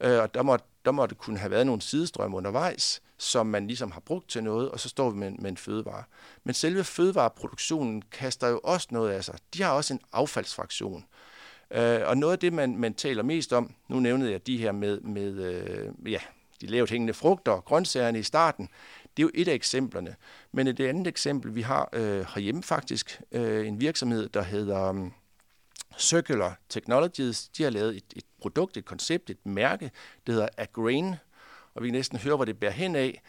[0.00, 3.66] øh, og der må, der må det kunne have været nogle sidestrømme undervejs, som man
[3.66, 6.04] ligesom har brugt til noget, og så står vi med, med en fødevare.
[6.44, 9.38] Men selve fødevareproduktionen kaster jo også noget af sig.
[9.54, 11.04] De har også en affaldsfraktion.
[11.70, 14.72] Øh, og noget af det, man, man taler mest om, nu nævnede jeg de her
[14.72, 16.20] med, med øh, ja,
[16.60, 18.68] de lavt hængende frugter og grøntsagerne i starten,
[19.16, 20.16] det er jo et af eksemplerne.
[20.52, 25.12] Men et andet eksempel, vi har øh, herhjemme faktisk, øh, en virksomhed, der hedder um,
[25.98, 27.48] Circular Technologies.
[27.48, 29.90] De har lavet et, et produkt, et koncept, et mærke,
[30.26, 31.14] det hedder Agrain,
[31.74, 33.22] og vi kan næsten høre, hvor det bærer hen af.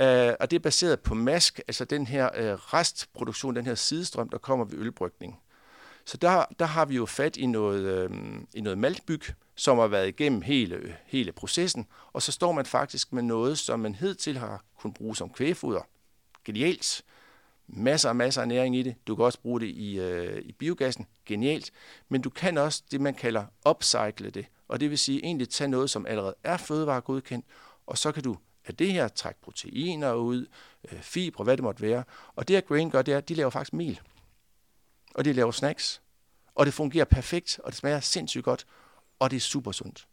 [0.00, 4.28] Uh, og det er baseret på mask, altså den her uh, restproduktion, den her sidestrøm,
[4.28, 5.40] der kommer ved ølbrygning.
[6.04, 8.10] Så der, der har vi jo fat i noget, øh,
[8.54, 9.22] i noget maltbyg,
[9.58, 13.80] som har været igennem hele, hele processen, og så står man faktisk med noget, som
[13.80, 15.80] man til har kunnet bruge som kvægfoder.
[16.44, 17.04] Genialt.
[17.66, 18.94] Masser og masser af næring i det.
[19.06, 21.06] Du kan også bruge det i, øh, i biogassen.
[21.26, 21.70] Genialt.
[22.08, 24.46] Men du kan også det, man kalder upcycle det.
[24.68, 27.46] Og det vil sige egentlig tage noget, som allerede er fødevaregodkendt,
[27.86, 30.46] og så kan du af det her trække proteiner ud,
[30.92, 32.04] øh, fibre, hvad det måtte være.
[32.36, 34.00] Og det, at Grain gør, det er, at de laver faktisk mel
[35.14, 36.02] og de laver snacks,
[36.54, 38.66] og det fungerer perfekt, og det smager sindssygt godt,
[39.18, 40.06] og det er super sundt.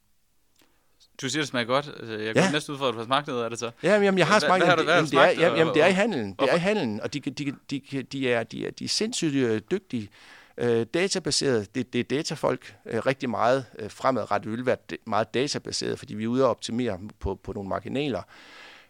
[1.21, 1.87] Du siger, det smager godt.
[1.99, 2.51] Altså, jeg går ja.
[2.51, 3.71] næsten ud for, at du har smagt noget af det så.
[3.83, 4.67] Ja, jamen, jeg har smagt det.
[4.67, 6.35] Jamen, det, er, jamen, det er i handelen.
[6.39, 8.89] Det er i handelen, og de, de, de, de, de, er, de, er, de er
[8.89, 10.09] sindssygt øh, dygtige.
[10.57, 15.99] Øh, databaseret, det, det er datafolk øh, rigtig meget øh, fremadrettet vil være meget databaseret,
[15.99, 18.21] fordi vi er ude og optimere på, på nogle marginaler.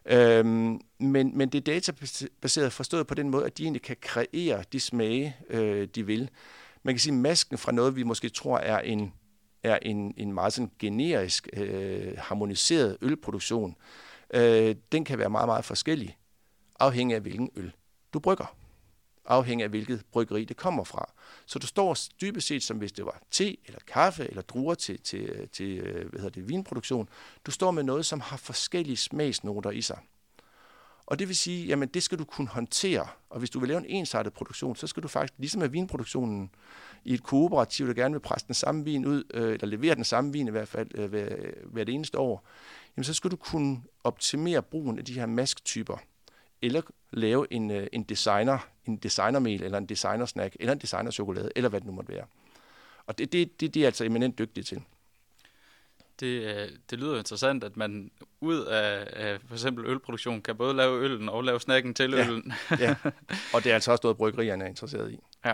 [0.06, 4.64] Øhm, men, men det er databaseret forstået på den måde, at de egentlig kan kreere
[4.74, 6.30] de smage, øh, de vil.
[6.84, 9.14] Man kan sige, at masken fra noget, vi måske tror er en,
[9.66, 13.76] er en, en meget sådan generisk, øh, harmoniseret ølproduktion,
[14.34, 16.18] øh, den kan være meget, meget forskellig,
[16.80, 17.72] afhængig af hvilken øl
[18.14, 18.56] du brygger.
[19.26, 21.12] Afhængig af hvilket bryggeri det kommer fra.
[21.46, 25.02] Så du står dybest set, som hvis det var te eller kaffe eller druer til,
[25.02, 27.10] til, til øh, hvad hedder det, vinproduktion.
[27.46, 30.00] Du står med noget, som har forskellige smagsnoter i sig.
[31.06, 33.08] Og det vil sige, jamen det skal du kunne håndtere.
[33.30, 36.50] Og hvis du vil lave en ensartet produktion, så skal du faktisk, ligesom med vinproduktionen,
[37.06, 40.04] i et kooperativ, der gerne vil presse den samme vin ud, øh, eller levere den
[40.04, 42.48] samme vin i hvert fald øh, hver, hver det eneste år,
[42.98, 45.98] jamen så skal du kunne optimere brugen af de her masktyper
[46.62, 51.70] eller lave en, øh, en designer, en designermel, eller en designersnack, eller en designerchokolade, eller
[51.70, 52.26] hvad det nu måtte være.
[53.06, 54.82] Og det, det, det, det er altså eminent dygtige til.
[56.20, 60.74] Det, øh, det lyder interessant, at man ud af, af for eksempel ølproduktion kan både
[60.74, 62.28] lave øllen og lave snacken til ja.
[62.28, 62.54] øllen.
[62.80, 62.96] ja,
[63.54, 65.20] og det er altså også noget, bryggerierne er interesseret i.
[65.46, 65.54] Ja.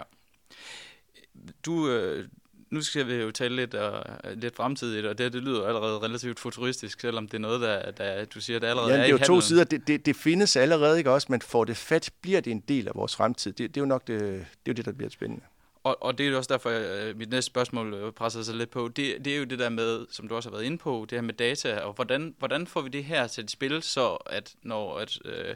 [1.65, 2.27] Du, øh,
[2.69, 6.39] nu skal vi jo tale lidt, uh, lidt fremtidigt, og det, det lyder allerede relativt
[6.39, 9.11] futuristisk, selvom det er noget, der, der du siger, det allerede ja, er det er
[9.11, 9.63] jo to sider.
[9.63, 11.27] Det, det, det findes allerede, ikke også?
[11.29, 13.51] Men får det fat, bliver det en del af vores fremtid.
[13.51, 15.43] Det, det er jo nok det, det, er jo det der bliver spændende.
[15.83, 18.69] Og, og det er jo også derfor, at mit næste spørgsmål øh, presser sig lidt
[18.69, 18.87] på.
[18.87, 21.17] Det, det er jo det der med, som du også har været inde på, det
[21.17, 24.53] her med data, og hvordan, hvordan får vi det her til et spil, så at
[24.63, 25.55] når at, øh,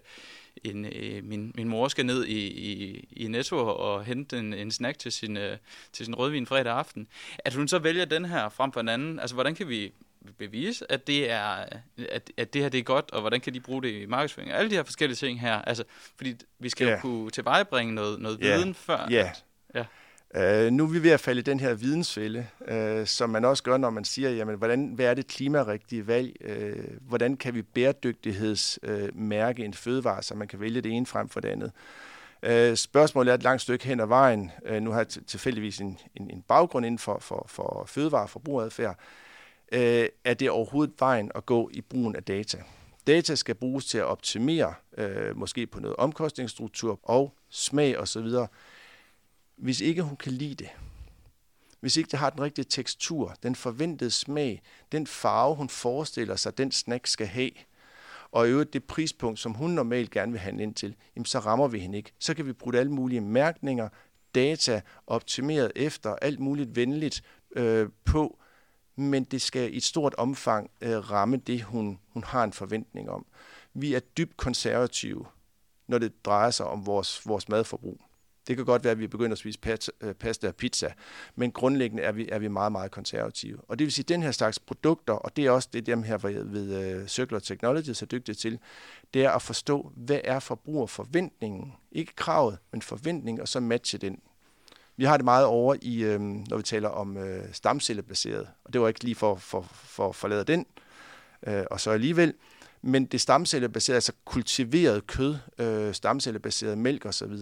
[0.64, 4.72] en, øh, min, min mor skal ned i, i, i Netto og hente en, en
[4.72, 5.58] snack til sin, øh,
[5.94, 7.08] til sin rødvin fredag aften,
[7.40, 9.94] at hun så vælger den her frem for en anden, altså hvordan kan vi
[10.38, 11.44] bevise, at det er
[12.10, 14.52] at, at det her det er godt, og hvordan kan de bruge det i markedsføring?
[14.52, 15.84] Alle de her forskellige ting her, altså
[16.16, 16.98] fordi vi skal yeah.
[16.98, 18.58] jo kunne tilvejebringe noget, noget yeah.
[18.58, 19.10] viden før.
[19.12, 19.30] Yeah.
[19.30, 19.44] At,
[19.76, 19.86] ja.
[20.38, 23.64] Uh, nu er vi ved at falde i den her vidensfælde, uh, som man også
[23.64, 26.36] gør, når man siger, jamen, hvordan, hvad er det klimarigtige valg?
[26.46, 31.30] Uh, hvordan kan vi bæredygtighedsmærke uh, en fødevare, så man kan vælge det ene frem
[31.30, 31.72] for det andet?
[32.48, 34.52] Uh, spørgsmålet er et langt stykke hen ad vejen.
[34.70, 38.30] Uh, nu har jeg tilfældigvis en, en, en baggrund inden for, for, for fødevare- og
[38.30, 39.00] forbrugeradfærd.
[39.72, 39.80] Uh,
[40.24, 42.58] er det overhovedet vejen at gå i brugen af data?
[43.08, 48.28] Data skal bruges til at optimere, uh, måske på noget omkostningsstruktur og smag osv.,
[49.56, 50.70] hvis ikke hun kan lide det,
[51.80, 56.58] hvis ikke det har den rigtige tekstur, den forventede smag, den farve, hun forestiller sig,
[56.58, 57.52] den snack skal have,
[58.32, 61.40] og i øvrigt det prispunkt, som hun normalt gerne vil handle ind til, jamen så
[61.40, 62.12] rammer vi hende ikke.
[62.20, 63.90] Så kan vi bruge alle mulige mærkninger,
[64.36, 67.24] data, optimeret efter, alt muligt venligt
[67.56, 68.40] øh, på,
[68.96, 73.10] men det skal i et stort omfang øh, ramme det, hun, hun har en forventning
[73.10, 73.26] om.
[73.74, 75.26] Vi er dybt konservative,
[75.88, 78.02] når det drejer sig om vores, vores madforbrug.
[78.48, 79.60] Det kan godt være, at vi begynder at spise
[80.02, 80.94] øh, pasta og pizza,
[81.36, 83.60] men grundlæggende er vi, er vi meget, meget konservative.
[83.68, 86.04] Og det vil sige, at den her slags produkter, og det er også det, dem
[86.04, 88.60] her ved, ved uh, Circular Technologies er dygtige til,
[89.14, 91.74] det er at forstå, hvad er forbrugerforventningen?
[91.92, 94.20] Ikke kravet, men forventningen, og så matche den.
[94.98, 98.82] Vi har det meget over i, øh, når vi taler om øh, stamcellebaseret, og det
[98.82, 100.66] var ikke lige for, for, for forlade den,
[101.48, 102.34] øh, og så alligevel,
[102.88, 107.38] men det stamcellebaserede, altså kultiveret kød, øh, stamcellebaseret mælk osv.,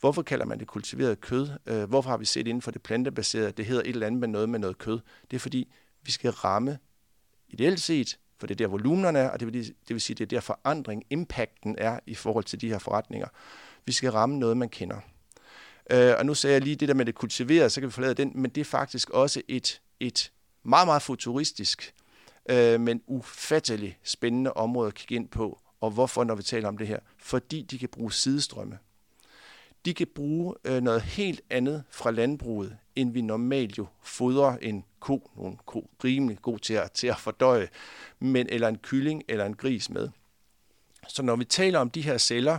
[0.00, 1.48] hvorfor kalder man det kultiveret kød?
[1.66, 4.28] Øh, hvorfor har vi set inden for det plantebaserede, det hedder et eller andet med
[4.28, 5.00] noget med noget kød?
[5.30, 6.78] Det er fordi, Vi skal ramme
[7.48, 10.24] ideelt set, for det er der volumenerne er, og det vil, det vil sige, det
[10.24, 13.28] er der forandring, impacten er i forhold til de her forretninger.
[13.86, 15.00] Vi skal ramme noget, man kender.
[15.90, 18.14] Øh, og nu sagde jeg lige det der med det kultiverede, så kan vi forlade
[18.14, 21.94] den, men det er faktisk også et, et meget, meget futuristisk,
[22.48, 25.60] øh, men ufattelig spændende område at kigge ind på.
[25.80, 26.98] Og hvorfor, når vi taler om det her?
[27.18, 28.78] Fordi de kan bruge sidestrømme.
[29.84, 34.84] De kan bruge øh, noget helt andet fra landbruget, end vi normalt jo fodrer en
[35.00, 37.68] ko, nogle ko rimelig god til at, til at fordøje,
[38.18, 40.08] men, eller en kylling eller en gris med.
[41.08, 42.58] Så når vi taler om de her celler,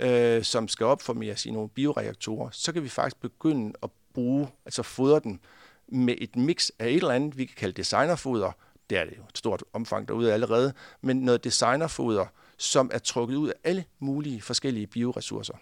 [0.00, 4.82] øh, som skal opformeres i nogle bioreaktorer, så kan vi faktisk begynde at bruge, altså
[4.82, 5.40] fodre dem
[5.88, 8.52] med et mix af et eller andet, vi kan kalde designerfoder.
[8.92, 12.26] Det er det jo et stort omfang derude allerede, men noget designerfoder,
[12.56, 15.54] som er trukket ud af alle mulige forskellige bioressourcer.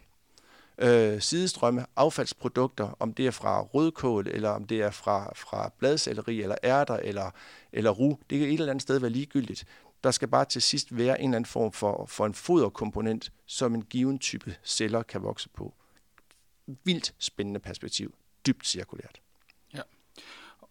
[0.79, 6.43] Øh, sidestrømme, affaldsprodukter, om det er fra rødkål, eller om det er fra, fra bladcelleri,
[6.43, 7.31] eller ærter, eller,
[7.73, 9.65] eller ru, det kan et eller andet sted være ligegyldigt.
[10.05, 13.75] Der skal bare til sidst være en eller anden form for, for en foderkomponent, som
[13.75, 15.75] en given type celler kan vokse på.
[16.85, 18.15] Vildt spændende perspektiv.
[18.47, 19.21] Dybt cirkulært.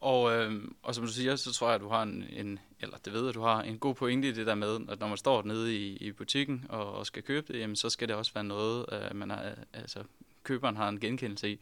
[0.01, 2.97] Og, øh, og som du siger, så tror jeg, at du har en, en, eller
[2.97, 5.17] det ved at du har en god pointe i det der med, at når man
[5.17, 8.33] står nede i, i butikken og, og skal købe det, jamen, så skal det også
[8.33, 10.03] være noget, øh, man har, altså,
[10.43, 11.59] køberen har en genkendelse i.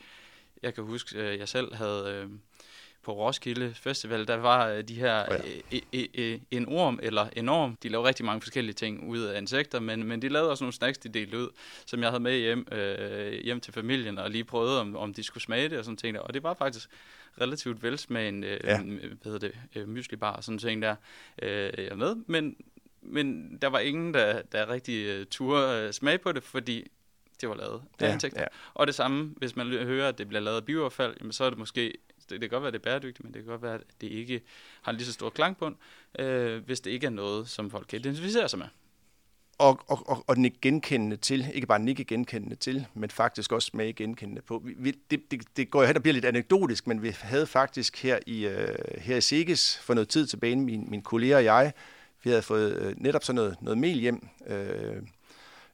[0.64, 2.10] Jeg kan huske, at jeg selv havde...
[2.10, 2.30] Øh,
[3.08, 5.38] på Roskilde Festival, der var øh, de her oh
[5.72, 5.80] ja.
[6.14, 7.78] e, en orm eller enorm.
[7.84, 10.74] De lavede rigtig mange forskellige ting ud af insekter, men, men de lavede også nogle
[10.74, 11.50] snacks, de delte ud,
[11.86, 15.24] som jeg havde med hjem, øh, hjem til familien, og lige prøvede, om, om de
[15.24, 16.20] skulle smage det og sådan ting.
[16.20, 16.90] Og det var faktisk
[17.42, 18.82] relativt velsmagende, øh, ja.
[18.82, 20.96] hvad hedder det, øh, myslibar og sådan ting der,
[21.42, 22.16] øh, jeg med.
[22.28, 22.56] Men,
[23.02, 26.88] men der var ingen, der, der rigtig uh, turde uh, smage på det, fordi
[27.42, 28.42] det var lavet af ja, insekter.
[28.42, 28.48] Ja.
[28.74, 31.50] Og det samme, hvis man hører, at det bliver lavet af bioaffald, jamen, så er
[31.50, 31.94] det måske
[32.30, 34.08] det, det kan godt være, det er bæredygtigt, men det kan godt være, at det
[34.08, 34.42] ikke
[34.82, 35.76] har lige så stor klangbund,
[36.20, 38.68] øh, hvis det ikke er noget, som folk kan identificere sig med.
[39.60, 43.72] Og, og, og, og nikke genkendende til, ikke bare nikke genkendende til, men faktisk også
[43.74, 44.64] med genkendende på.
[44.78, 48.04] Vi, det, det, det går jo hen og bliver lidt anekdotisk, men vi havde faktisk
[48.04, 51.74] her i, øh, her i Sikkes for noget tid tilbage, min, min kollega og jeg,
[52.24, 54.96] vi havde fået øh, netop sådan noget, noget mel hjem, øh,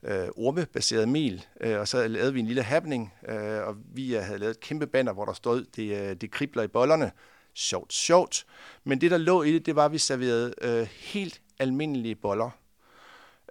[0.03, 4.21] øh, ormebaseret mel, øh, og så lavede vi en lille happening, øh, og vi øh,
[4.23, 7.11] havde lavet et kæmpe banner, hvor der stod, det, øh, det kribler i bollerne.
[7.53, 8.45] Sjovt, sjovt.
[8.83, 12.49] Men det, der lå i det, det var, at vi serverede øh, helt almindelige boller.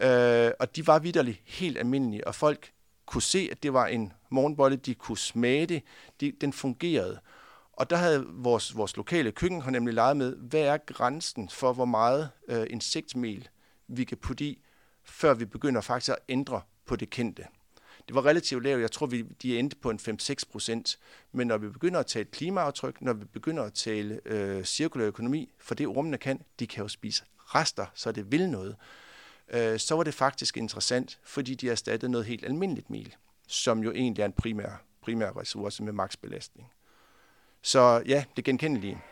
[0.03, 2.73] Øh, og de var vidderligt helt almindelige, og folk
[3.07, 5.83] kunne se, at det var en morgenbolle, de kunne smage det,
[6.21, 7.21] de, den fungerede.
[7.73, 11.73] Og der havde vores, vores lokale køkken har nemlig leget med, hvad er grænsen for,
[11.73, 13.49] hvor meget øh, insektmel
[13.89, 14.63] vi kan putte i,
[15.05, 17.45] før vi begynder faktisk at ændre på det kendte.
[18.09, 18.81] Det var relativt lavt.
[18.81, 20.99] Jeg tror, vi, de endte på en 5-6 procent.
[21.33, 25.53] Men når vi begynder at tale klimaaftryk, når vi begynder at tale øh, cirkulær økonomi,
[25.59, 28.77] for det rummene kan, de kan jo spise rester, så det vil noget,
[29.53, 33.15] øh, så var det faktisk interessant, fordi de erstattede noget helt almindeligt mel,
[33.49, 36.69] som jo egentlig er en primær, primær ressource med maksbelastning.
[37.63, 39.03] Så ja, det genkendelige.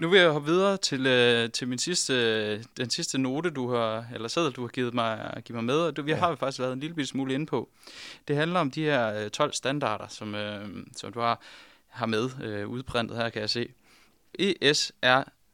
[0.00, 4.06] Nu vil jeg hoppe videre til, øh, til min sidste, den sidste note, du har,
[4.14, 6.16] eller sædel, du har givet mig, givet mig med, og du, vi ja.
[6.16, 7.68] har faktisk været en lille smule inde på.
[8.28, 11.40] Det handler om de her 12 øh, standarder, som, øh, som du har,
[11.88, 13.68] har med øh, udprintet her, kan jeg se.
[14.38, 14.90] ESRS.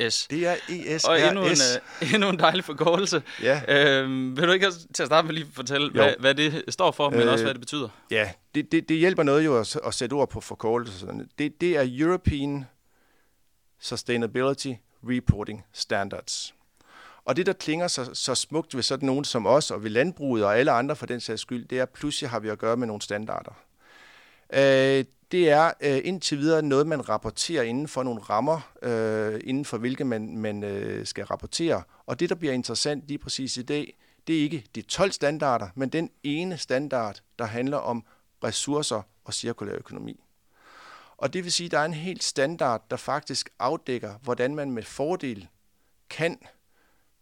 [0.00, 1.04] Det er ESRS.
[1.04, 1.50] Og endnu en,
[2.02, 3.22] øh, endnu en dejlig forkortelse.
[3.42, 3.62] Ja.
[3.68, 7.10] Øhm, vil du ikke til at starte med lige fortælle, hvad, hvad det står for,
[7.10, 7.88] men øh, også hvad det betyder?
[8.10, 11.26] Ja, det, det, det hjælper noget jo at, at sætte ord på forkortelserne.
[11.38, 12.64] Det, det er European
[13.80, 14.72] Sustainability
[15.08, 16.54] Reporting Standards.
[17.24, 20.44] Og det, der klinger så, så smukt ved sådan nogen som os, og ved landbruget
[20.44, 22.76] og alle andre for den sags skyld, det er, at pludselig har vi at gøre
[22.76, 23.52] med nogle standarder.
[24.52, 29.64] Øh, det er øh, indtil videre noget, man rapporterer inden for nogle rammer, øh, inden
[29.64, 31.82] for hvilke man, man øh, skal rapportere.
[32.06, 35.68] Og det, der bliver interessant lige præcis i dag, det er ikke de 12 standarder,
[35.74, 38.04] men den ene standard, der handler om
[38.44, 40.20] ressourcer og cirkulær økonomi.
[41.16, 44.70] Og det vil sige, at der er en helt standard, der faktisk afdækker, hvordan man
[44.70, 45.48] med fordel
[46.10, 46.38] kan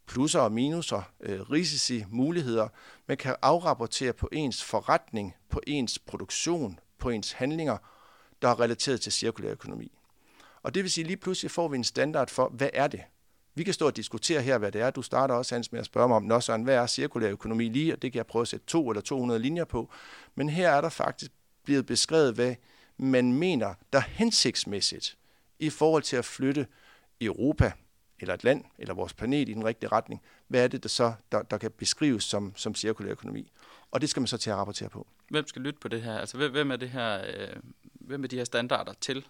[0.06, 2.68] plusser og minuser, øh, risici, muligheder,
[3.06, 7.76] man kan afrapportere på ens forretning, på ens produktion, på ens handlinger,
[8.44, 9.92] der er relateret til cirkulær økonomi.
[10.62, 13.00] Og det vil sige, at lige pludselig får vi en standard for, hvad er det?
[13.54, 14.90] Vi kan stå og diskutere her, hvad det er.
[14.90, 17.68] Du starter også, Hans, med at spørge mig om, Nå, Søren, hvad er cirkulær økonomi
[17.68, 17.92] lige?
[17.92, 19.90] Og det kan jeg prøve at sætte to eller 200 linjer på.
[20.34, 21.30] Men her er der faktisk
[21.64, 22.54] blevet beskrevet, hvad
[22.96, 25.16] man mener, der er hensigtsmæssigt
[25.58, 26.66] i forhold til at flytte
[27.20, 27.72] Europa,
[28.20, 31.12] eller et land, eller vores planet i den rigtige retning, hvad er det der så,
[31.32, 33.52] der, der kan beskrives som, som cirkulær økonomi?
[33.90, 35.06] Og det skal man så til at rapportere på.
[35.30, 36.18] Hvem skal lytte på det her?
[36.18, 37.56] Altså, hvem er det her, øh,
[38.06, 39.26] hvem er de her standarder til?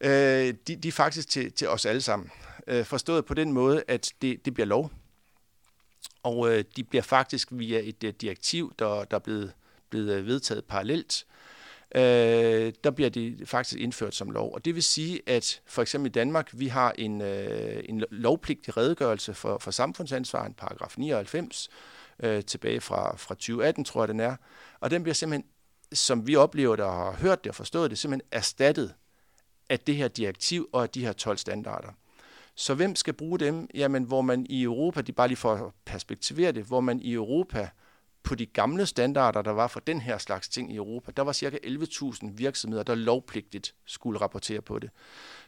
[0.00, 2.30] Øh, de, de er faktisk til, til os alle sammen.
[2.66, 4.90] Øh, forstået på den måde, at det, det bliver lov.
[6.22, 9.52] Og øh, de bliver faktisk via et uh, direktiv, der, der er blevet,
[9.90, 11.26] blevet øh, vedtaget parallelt,
[11.94, 14.54] øh, der bliver de faktisk indført som lov.
[14.54, 18.76] Og det vil sige, at for eksempel i Danmark, vi har en, øh, en lovpligtig
[18.76, 21.68] redegørelse for, for samfundsansvar, en paragraf 99,
[22.20, 24.36] øh, tilbage fra, fra 2018, tror jeg den er.
[24.80, 25.50] Og den bliver simpelthen,
[25.92, 28.94] som vi oplever det og har hørt det og forstået det, simpelthen erstattet
[29.68, 31.88] af det her direktiv og af de her 12 standarder.
[32.54, 33.68] Så hvem skal bruge dem?
[33.74, 37.12] Jamen, hvor man i Europa, de bare lige for at perspektivere det, hvor man i
[37.12, 37.68] Europa
[38.22, 41.32] på de gamle standarder, der var for den her slags ting i Europa, der var
[41.32, 44.90] cirka 11.000 virksomheder, der lovpligtigt skulle rapportere på det.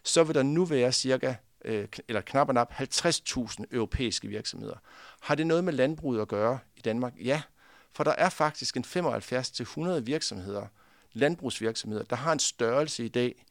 [0.05, 4.77] Så vil der nu være cirka øh, eller knap og nap 50.000 europæiske virksomheder.
[5.21, 7.13] Har det noget med landbruget at gøre i Danmark?
[7.25, 7.43] Ja,
[7.93, 10.67] for der er faktisk en 75-100 virksomheder,
[11.13, 13.45] landbrugsvirksomheder, der har en størrelse i dag,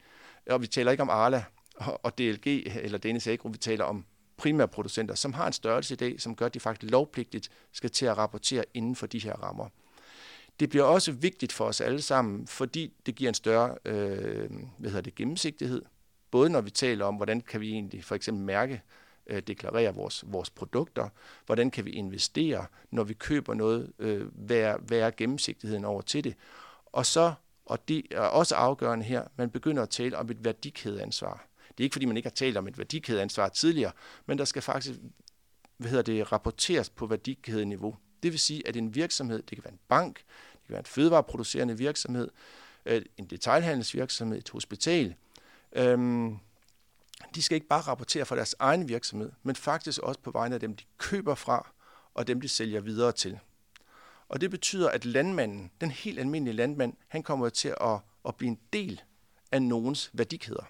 [0.50, 1.44] og vi taler ikke om Arla
[1.78, 4.06] og DLG eller Danish Agro, vi taler om
[4.38, 8.06] primærproducenter, som har en størrelse i dag, som gør, at de faktisk lovpligtigt skal til
[8.06, 9.70] at rapportere inden for de her rammer.
[10.60, 14.90] Det bliver også vigtigt for os alle sammen, fordi det giver en større øh, hvad
[14.90, 15.82] hedder det, gennemsigtighed.
[16.32, 18.82] Både når vi taler om, hvordan kan vi egentlig for eksempel mærke,
[19.30, 21.10] øh, deklarere vores, vores produkter,
[21.46, 26.02] hvordan kan vi investere, når vi køber noget, øh, hvad, er, hvad er gennemsigtigheden over
[26.02, 26.36] til det.
[26.86, 27.34] Og så,
[27.66, 31.46] og det er også afgørende her, man begynder at tale om et værdikædeansvar.
[31.68, 33.92] Det er ikke, fordi man ikke har talt om et værdikædeansvar tidligere,
[34.26, 35.00] men der skal faktisk
[35.80, 37.96] hvad hedder det, rapporteres på værdikædeniveau.
[38.24, 40.18] Det vil sige, at en virksomhed, det kan være en bank,
[40.54, 42.30] det kan være en fødevareproducerende virksomhed,
[42.86, 45.16] øh, en detailhandelsvirksomhed, et hospital,
[45.74, 46.38] øhm,
[47.36, 50.60] de skal ikke bare rapportere for deres egen virksomhed, men faktisk også på vegne af
[50.60, 51.72] dem, de køber fra,
[52.14, 53.40] og dem, de sælger videre til.
[54.30, 58.50] Og det betyder, at landmanden, den helt almindelige landmand, han kommer til at, at blive
[58.50, 59.02] en del
[59.52, 60.64] af nogens værdikæder.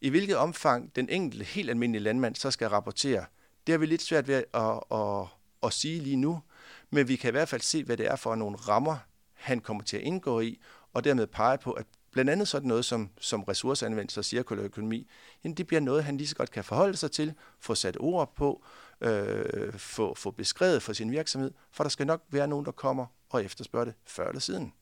[0.00, 3.24] I hvilket omfang den enkelte helt almindelige landmand så skal rapportere,
[3.66, 5.26] det har vi lidt svært ved at, at, at,
[5.62, 6.42] at sige lige nu,
[6.90, 8.96] men vi kan i hvert fald se, hvad det er for nogle rammer,
[9.32, 10.60] han kommer til at indgå i,
[10.92, 15.10] og dermed pege på, at blandt andet sådan noget som, som ressourceanvendelse og cirkulær økonomi,
[15.44, 18.34] jamen det bliver noget, han lige så godt kan forholde sig til, få sat ord
[18.36, 18.64] på,
[19.00, 23.06] øh, få, få beskrevet for sin virksomhed, for der skal nok være nogen, der kommer
[23.30, 24.72] og efterspørger det før eller siden.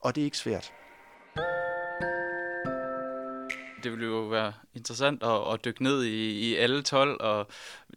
[0.00, 0.72] Og det er ikke svært
[3.84, 7.48] det ville jo være interessant at, at dykke ned i, i alle 12, og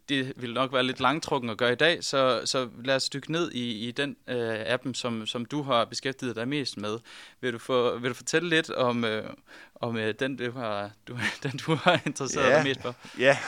[0.08, 3.32] det vil nok være lidt langtrukken at gøre i dag, så, så lad os dykke
[3.32, 6.98] ned i, i den øh, appen, som, som du har beskæftiget dig mest med.
[7.40, 9.30] Vil du, for, vil du fortælle lidt om, øh,
[9.74, 12.94] om øh, den, du har, du, den, du har interesseret ja, dig mest for?
[13.18, 13.38] Ja,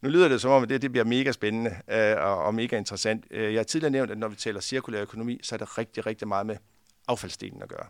[0.00, 2.78] nu lyder det som om, at det, det bliver mega spændende øh, og, og mega
[2.78, 3.24] interessant.
[3.30, 6.06] Øh, jeg har tidligere nævnt, at når vi taler cirkulær økonomi, så er det rigtig,
[6.06, 6.56] rigtig meget med
[7.08, 7.86] affaldsdelen at gøre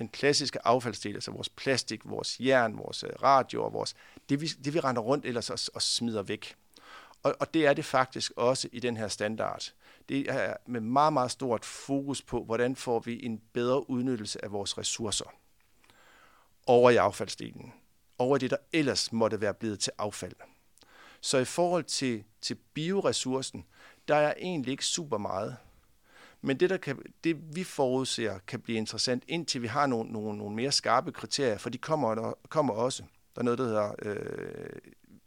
[0.00, 3.94] den klassiske affaldsdel, altså vores plastik, vores jern, vores radioer, radio og vores,
[4.28, 6.54] det vi, det vi render rundt ellers og, og smider væk.
[7.22, 9.72] Og, og det er det faktisk også i den her standard.
[10.08, 14.52] Det er med meget, meget stort fokus på, hvordan får vi en bedre udnyttelse af
[14.52, 15.32] vores ressourcer
[16.66, 17.72] over i affaldsdelen.
[18.18, 20.34] Over det, der ellers måtte være blevet til affald.
[21.20, 23.64] Så i forhold til, til bioressourcen,
[24.08, 25.56] der er egentlig ikke super meget.
[26.42, 30.38] Men det, der kan, det vi forudser, kan blive interessant, indtil vi har nogle, nogle,
[30.38, 33.02] nogle mere skarpe kriterier, for de kommer, der, kommer også.
[33.34, 34.80] Der er noget, der hedder, øh,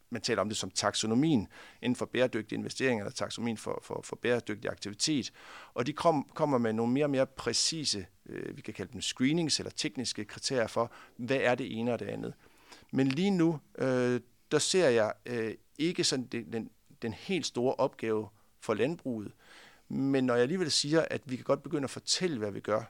[0.10, 1.48] man taler om det som taksonomien
[1.82, 5.34] inden for bæredygtige investeringer, eller taksonomien for, for, for bæredygtig aktivitet.
[5.74, 9.02] Og de kom, kommer med nogle mere og mere præcise, øh, vi kan kalde dem
[9.02, 12.34] screenings eller tekniske kriterier for, hvad er det ene og det andet.
[12.92, 14.22] Men lige nu, øh,
[14.52, 16.70] der ser jeg øh, ikke sådan den, den,
[17.02, 18.28] den helt store opgave
[18.60, 19.32] for landbruget,
[19.90, 22.84] men når jeg alligevel siger, at vi kan godt begynde at fortælle, hvad vi gør,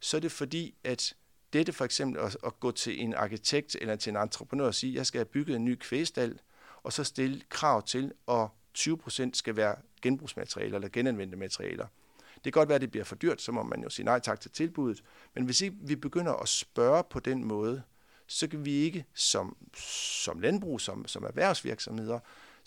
[0.00, 1.14] så er det fordi, at
[1.52, 4.92] dette for eksempel at, at gå til en arkitekt eller til en entreprenør og sige,
[4.92, 6.38] at jeg skal have bygget en ny kvæstal,
[6.82, 11.86] og så stille krav til, at 20% skal være genbrugsmaterialer eller genanvendte materialer.
[12.34, 14.18] Det kan godt være, at det bliver for dyrt, så må man jo sige nej
[14.18, 15.04] tak til tilbuddet.
[15.34, 17.82] Men hvis ikke vi begynder at spørge på den måde,
[18.26, 19.56] så kan vi ikke som,
[20.18, 22.18] som landbrug, som, som erhvervsvirksomheder,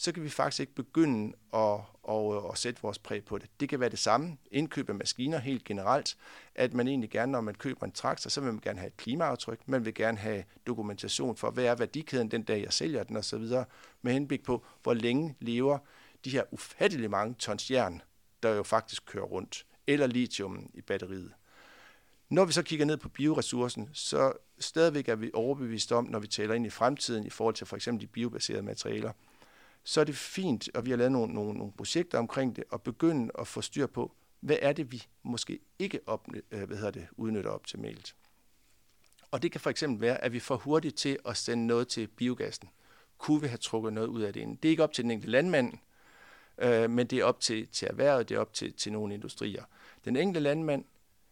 [0.02, 3.50] så kan vi faktisk ikke begynde at, at, at sætte vores præg på det.
[3.60, 4.38] Det kan være det samme.
[4.52, 6.18] Indkøb af maskiner helt generelt,
[6.56, 8.98] at man egentlig gerne, når man køber en traktor, så vil man gerne have et
[8.98, 13.18] klimaaftryk, man vil gerne have dokumentation for, hvad er værdikæden den dag, jeg sælger den
[13.18, 13.44] osv.,
[14.02, 15.78] med henblik på, hvor længe lever
[16.26, 18.02] de her ufattelig mange tons jern,
[18.44, 21.32] der jo faktisk kører rundt, eller lithium i batteriet.
[22.30, 26.28] Når vi så kigger ned på bioressourcen, så stadigvæk er vi overbevist om, når vi
[26.28, 29.12] taler ind i fremtiden i forhold til for eksempel de biobaserede materialer,
[29.84, 32.82] så er det fint, og vi har lavet nogle, nogle, nogle projekter omkring det, og
[32.82, 36.92] begynde at få styr på, hvad er det, vi måske ikke op, øh, hvad hedder
[36.92, 38.16] det, udnytter optimalt.
[39.32, 42.08] Og det kan for eksempel være, at vi får hurtigt til at sende noget til
[42.08, 42.70] biogassen.
[43.18, 45.32] Kunne vi have trukket noget ud af det Det er ikke op til den enkelte
[45.32, 45.74] landmand,
[46.58, 49.64] øh, men det er op til, til erhvervet, det er op til, til nogle industrier.
[50.06, 50.86] Den enkelte landmand,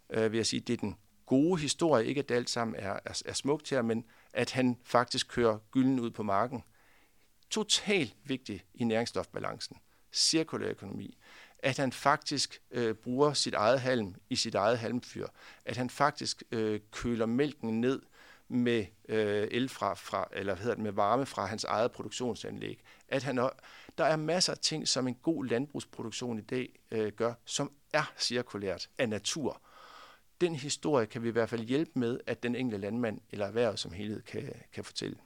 [0.10, 3.00] øh, vil jeg sige, det er den gode historie, ikke at det alt sammen er,
[3.06, 6.64] er, er smukt her, men at han faktisk kører gylden ud på marken.
[7.50, 9.78] Totalt vigtig i næringsstofbalancen.
[10.14, 11.18] Cirkulær økonomi.
[11.60, 15.28] At han faktisk øh, bruger sit eget halm i sit eget halmfyr.
[15.66, 18.02] At han faktisk øh, køler mælken ned
[18.48, 22.84] med øh, el fra, fra, eller hvad hedder det, med varme fra hans eget produktionsanlæg.
[23.08, 23.38] At han,
[23.98, 28.14] der er masser af ting, som en god landbrugsproduktion i dag øh, gør, som er
[28.18, 29.62] cirkulært af natur
[30.42, 33.78] den historie kan vi i hvert fald hjælpe med, at den enkelte landmand eller erhverv
[33.78, 35.18] som helhed kan, kan fortælle.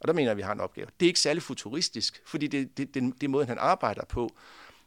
[0.00, 0.86] Og der mener jeg, at vi har en opgave.
[1.00, 4.30] Det er ikke særlig futuristisk, fordi det, det, det, det er måden, han arbejder på.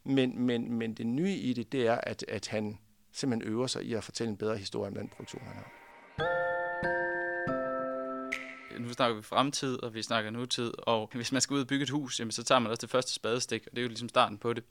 [0.03, 2.77] Men, men, men det nye i det, det er, at, at han
[3.11, 5.82] simpelthen øver sig i at fortælle en bedre historie om den produktion, han har
[8.79, 11.83] nu snakker vi fremtid, og vi snakker nutid, og hvis man skal ud og bygge
[11.83, 14.09] et hus, jamen, så tager man også det første spadestik, og det er jo ligesom
[14.09, 14.63] starten på det.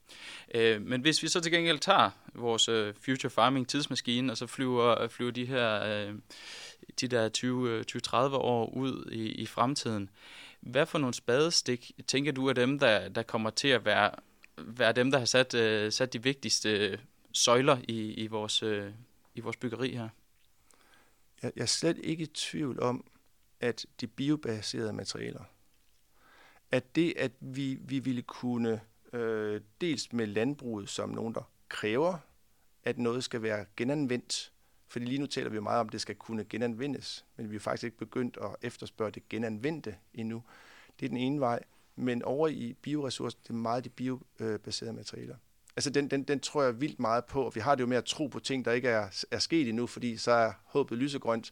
[0.55, 4.47] Øh, men hvis vi så til gengæld tager vores øh, future farming tidsmaskine, og så
[4.47, 6.15] flyver, flyver de her øh,
[7.01, 7.29] de der
[8.09, 10.11] 20-30 øh, år ud i, i fremtiden,
[10.61, 14.11] hvad for nogle spadestik tænker du er dem, der, der kommer til at være,
[14.57, 16.99] være dem, der har sat, øh, sat de vigtigste
[17.33, 18.93] søjler i, i, vores, øh,
[19.35, 20.09] i vores byggeri her?
[21.43, 23.05] Jeg, jeg er slet ikke i tvivl om,
[23.63, 25.45] at de biobaserede materialer,
[26.71, 28.81] at det, at vi, vi ville kunne,
[29.13, 32.19] øh, dels med landbruget som nogen, der kræver,
[32.85, 34.53] at noget skal være genanvendt,
[34.89, 37.61] fordi lige nu taler vi meget om, at det skal kunne genanvendes, men vi er
[37.61, 40.43] faktisk ikke begyndt at efterspørge det genanvendte endnu.
[41.01, 41.63] Det er den ene vej.
[41.97, 45.37] Men over i bioressourcer, det er meget de biobaserede materialer.
[45.77, 47.97] Altså den, den, den tror jeg vildt meget på, og vi har det jo med
[47.97, 51.51] at tro på ting, der ikke er, er sket endnu, fordi så er håbet lysegrønt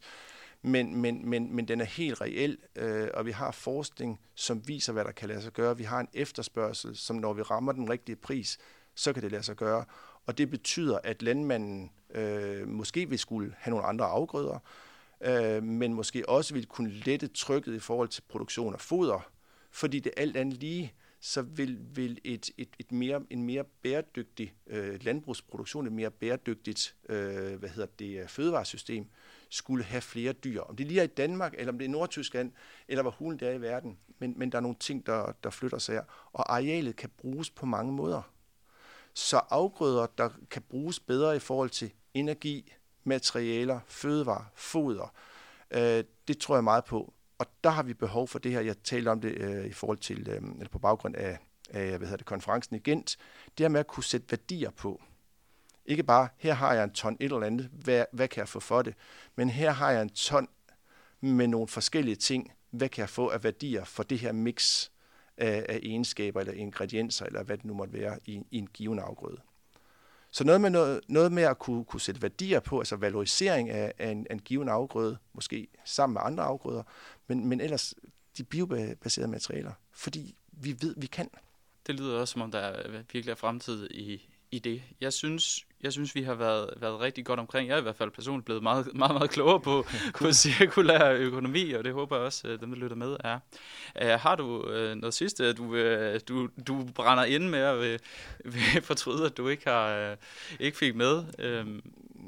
[0.61, 4.93] men, men, men, men den er helt reel, øh, og vi har forskning, som viser,
[4.93, 5.77] hvad der kan lade sig gøre.
[5.77, 8.57] Vi har en efterspørgsel, som når vi rammer den rigtige pris,
[8.95, 9.85] så kan det lade sig gøre.
[10.25, 14.59] Og det betyder, at landmanden øh, måske vil skulle have nogle andre afgrøder,
[15.21, 19.31] øh, men måske også vil kunne lette trykket i forhold til produktion af foder,
[19.71, 24.53] fordi det alt andet lige, så vil, vil et, et, et mere, en mere bæredygtig
[24.67, 29.07] øh, landbrugsproduktion, et mere bæredygtigt øh, hvad hedder det, øh, fødevaresystem,
[29.51, 30.61] skulle have flere dyr.
[30.61, 32.51] Om det lige er i Danmark, eller om det er i Nordtyskland,
[32.87, 33.97] eller hvor hulen det er i verden.
[34.19, 36.03] Men, men der er nogle ting, der, der flytter sig her.
[36.33, 38.21] Og arealet kan bruges på mange måder.
[39.13, 42.73] Så afgrøder, der kan bruges bedre i forhold til energi,
[43.03, 45.13] materialer, fødevare, foder,
[45.71, 47.13] øh, det tror jeg meget på.
[47.37, 48.61] Og der har vi behov for det her.
[48.61, 51.37] Jeg talte om det øh, i forhold til, øh, eller på baggrund af,
[51.69, 53.17] af hvad hedder det, konferencen i Gent.
[53.57, 55.01] Det her med at kunne sætte værdier på.
[55.85, 58.59] Ikke bare, her har jeg en ton et eller andet, hvad, hvad kan jeg få
[58.59, 58.93] for det?
[59.35, 60.47] Men her har jeg en ton
[61.21, 64.89] med nogle forskellige ting, hvad kan jeg få af værdier for det her mix
[65.37, 68.99] af, af egenskaber eller ingredienser, eller hvad det nu måtte være i, i en given
[68.99, 69.41] afgrøde.
[70.31, 73.93] Så noget med, noget, noget med at kunne, kunne sætte værdier på, altså valorisering af,
[73.97, 76.83] af en, en given afgrøde, måske sammen med andre afgrøder,
[77.27, 77.93] men, men ellers
[78.37, 81.29] de biobaserede materialer, fordi vi ved, vi kan.
[81.87, 84.81] Det lyder også, som om der virkelig er fremtid i, i det.
[85.01, 87.67] Jeg synes, jeg synes, vi har været, været rigtig godt omkring.
[87.69, 89.85] Jeg er i hvert fald personligt blevet meget, meget, meget klogere på,
[90.19, 93.39] på cirkulær økonomi, og det håber jeg også, at dem, der lytter med, er.
[94.01, 97.99] Uh, har du uh, noget sidste, du, uh, du, du brænder ind med at vil,
[98.43, 100.17] vil fortryde, at du ikke, har, uh,
[100.59, 101.23] ikke fik med?
[101.63, 101.79] Uh,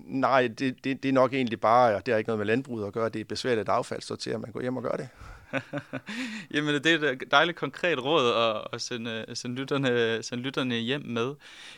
[0.06, 2.94] Nej, det, det, det er nok egentlig bare, det har ikke noget med landbruget at
[2.94, 5.10] gøre, det er besværligt affald så til, at man går hjem og gør det.
[6.54, 11.01] Jamen, det er et dejligt konkret råd at, at sende, sende, lytterne, sende lytterne hjem
[11.06, 11.36] med.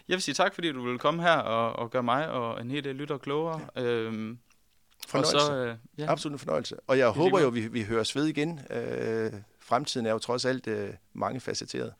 [0.07, 2.71] Jeg vil sige tak, fordi du ville komme her og, og gøre mig og en
[2.71, 3.61] hel del lytter klogere.
[3.76, 3.82] Ja.
[3.82, 4.38] Øhm,
[5.07, 5.36] fornøjelse.
[5.36, 6.11] Og så, øh, ja.
[6.11, 6.76] Absolut en fornøjelse.
[6.88, 8.59] Og jeg håber jo, vi, vi høres ved igen.
[8.69, 11.93] Øh, fremtiden er jo trods alt øh, mange facetteret.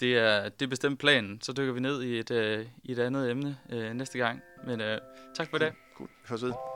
[0.00, 1.40] Det er, det er bestemt planen.
[1.42, 4.42] Så dykker vi ned i et, øh, i et andet emne øh, næste gang.
[4.66, 4.98] Men øh,
[5.36, 5.72] tak for det.
[5.96, 6.08] Cool.
[6.08, 6.75] Vi høres ved.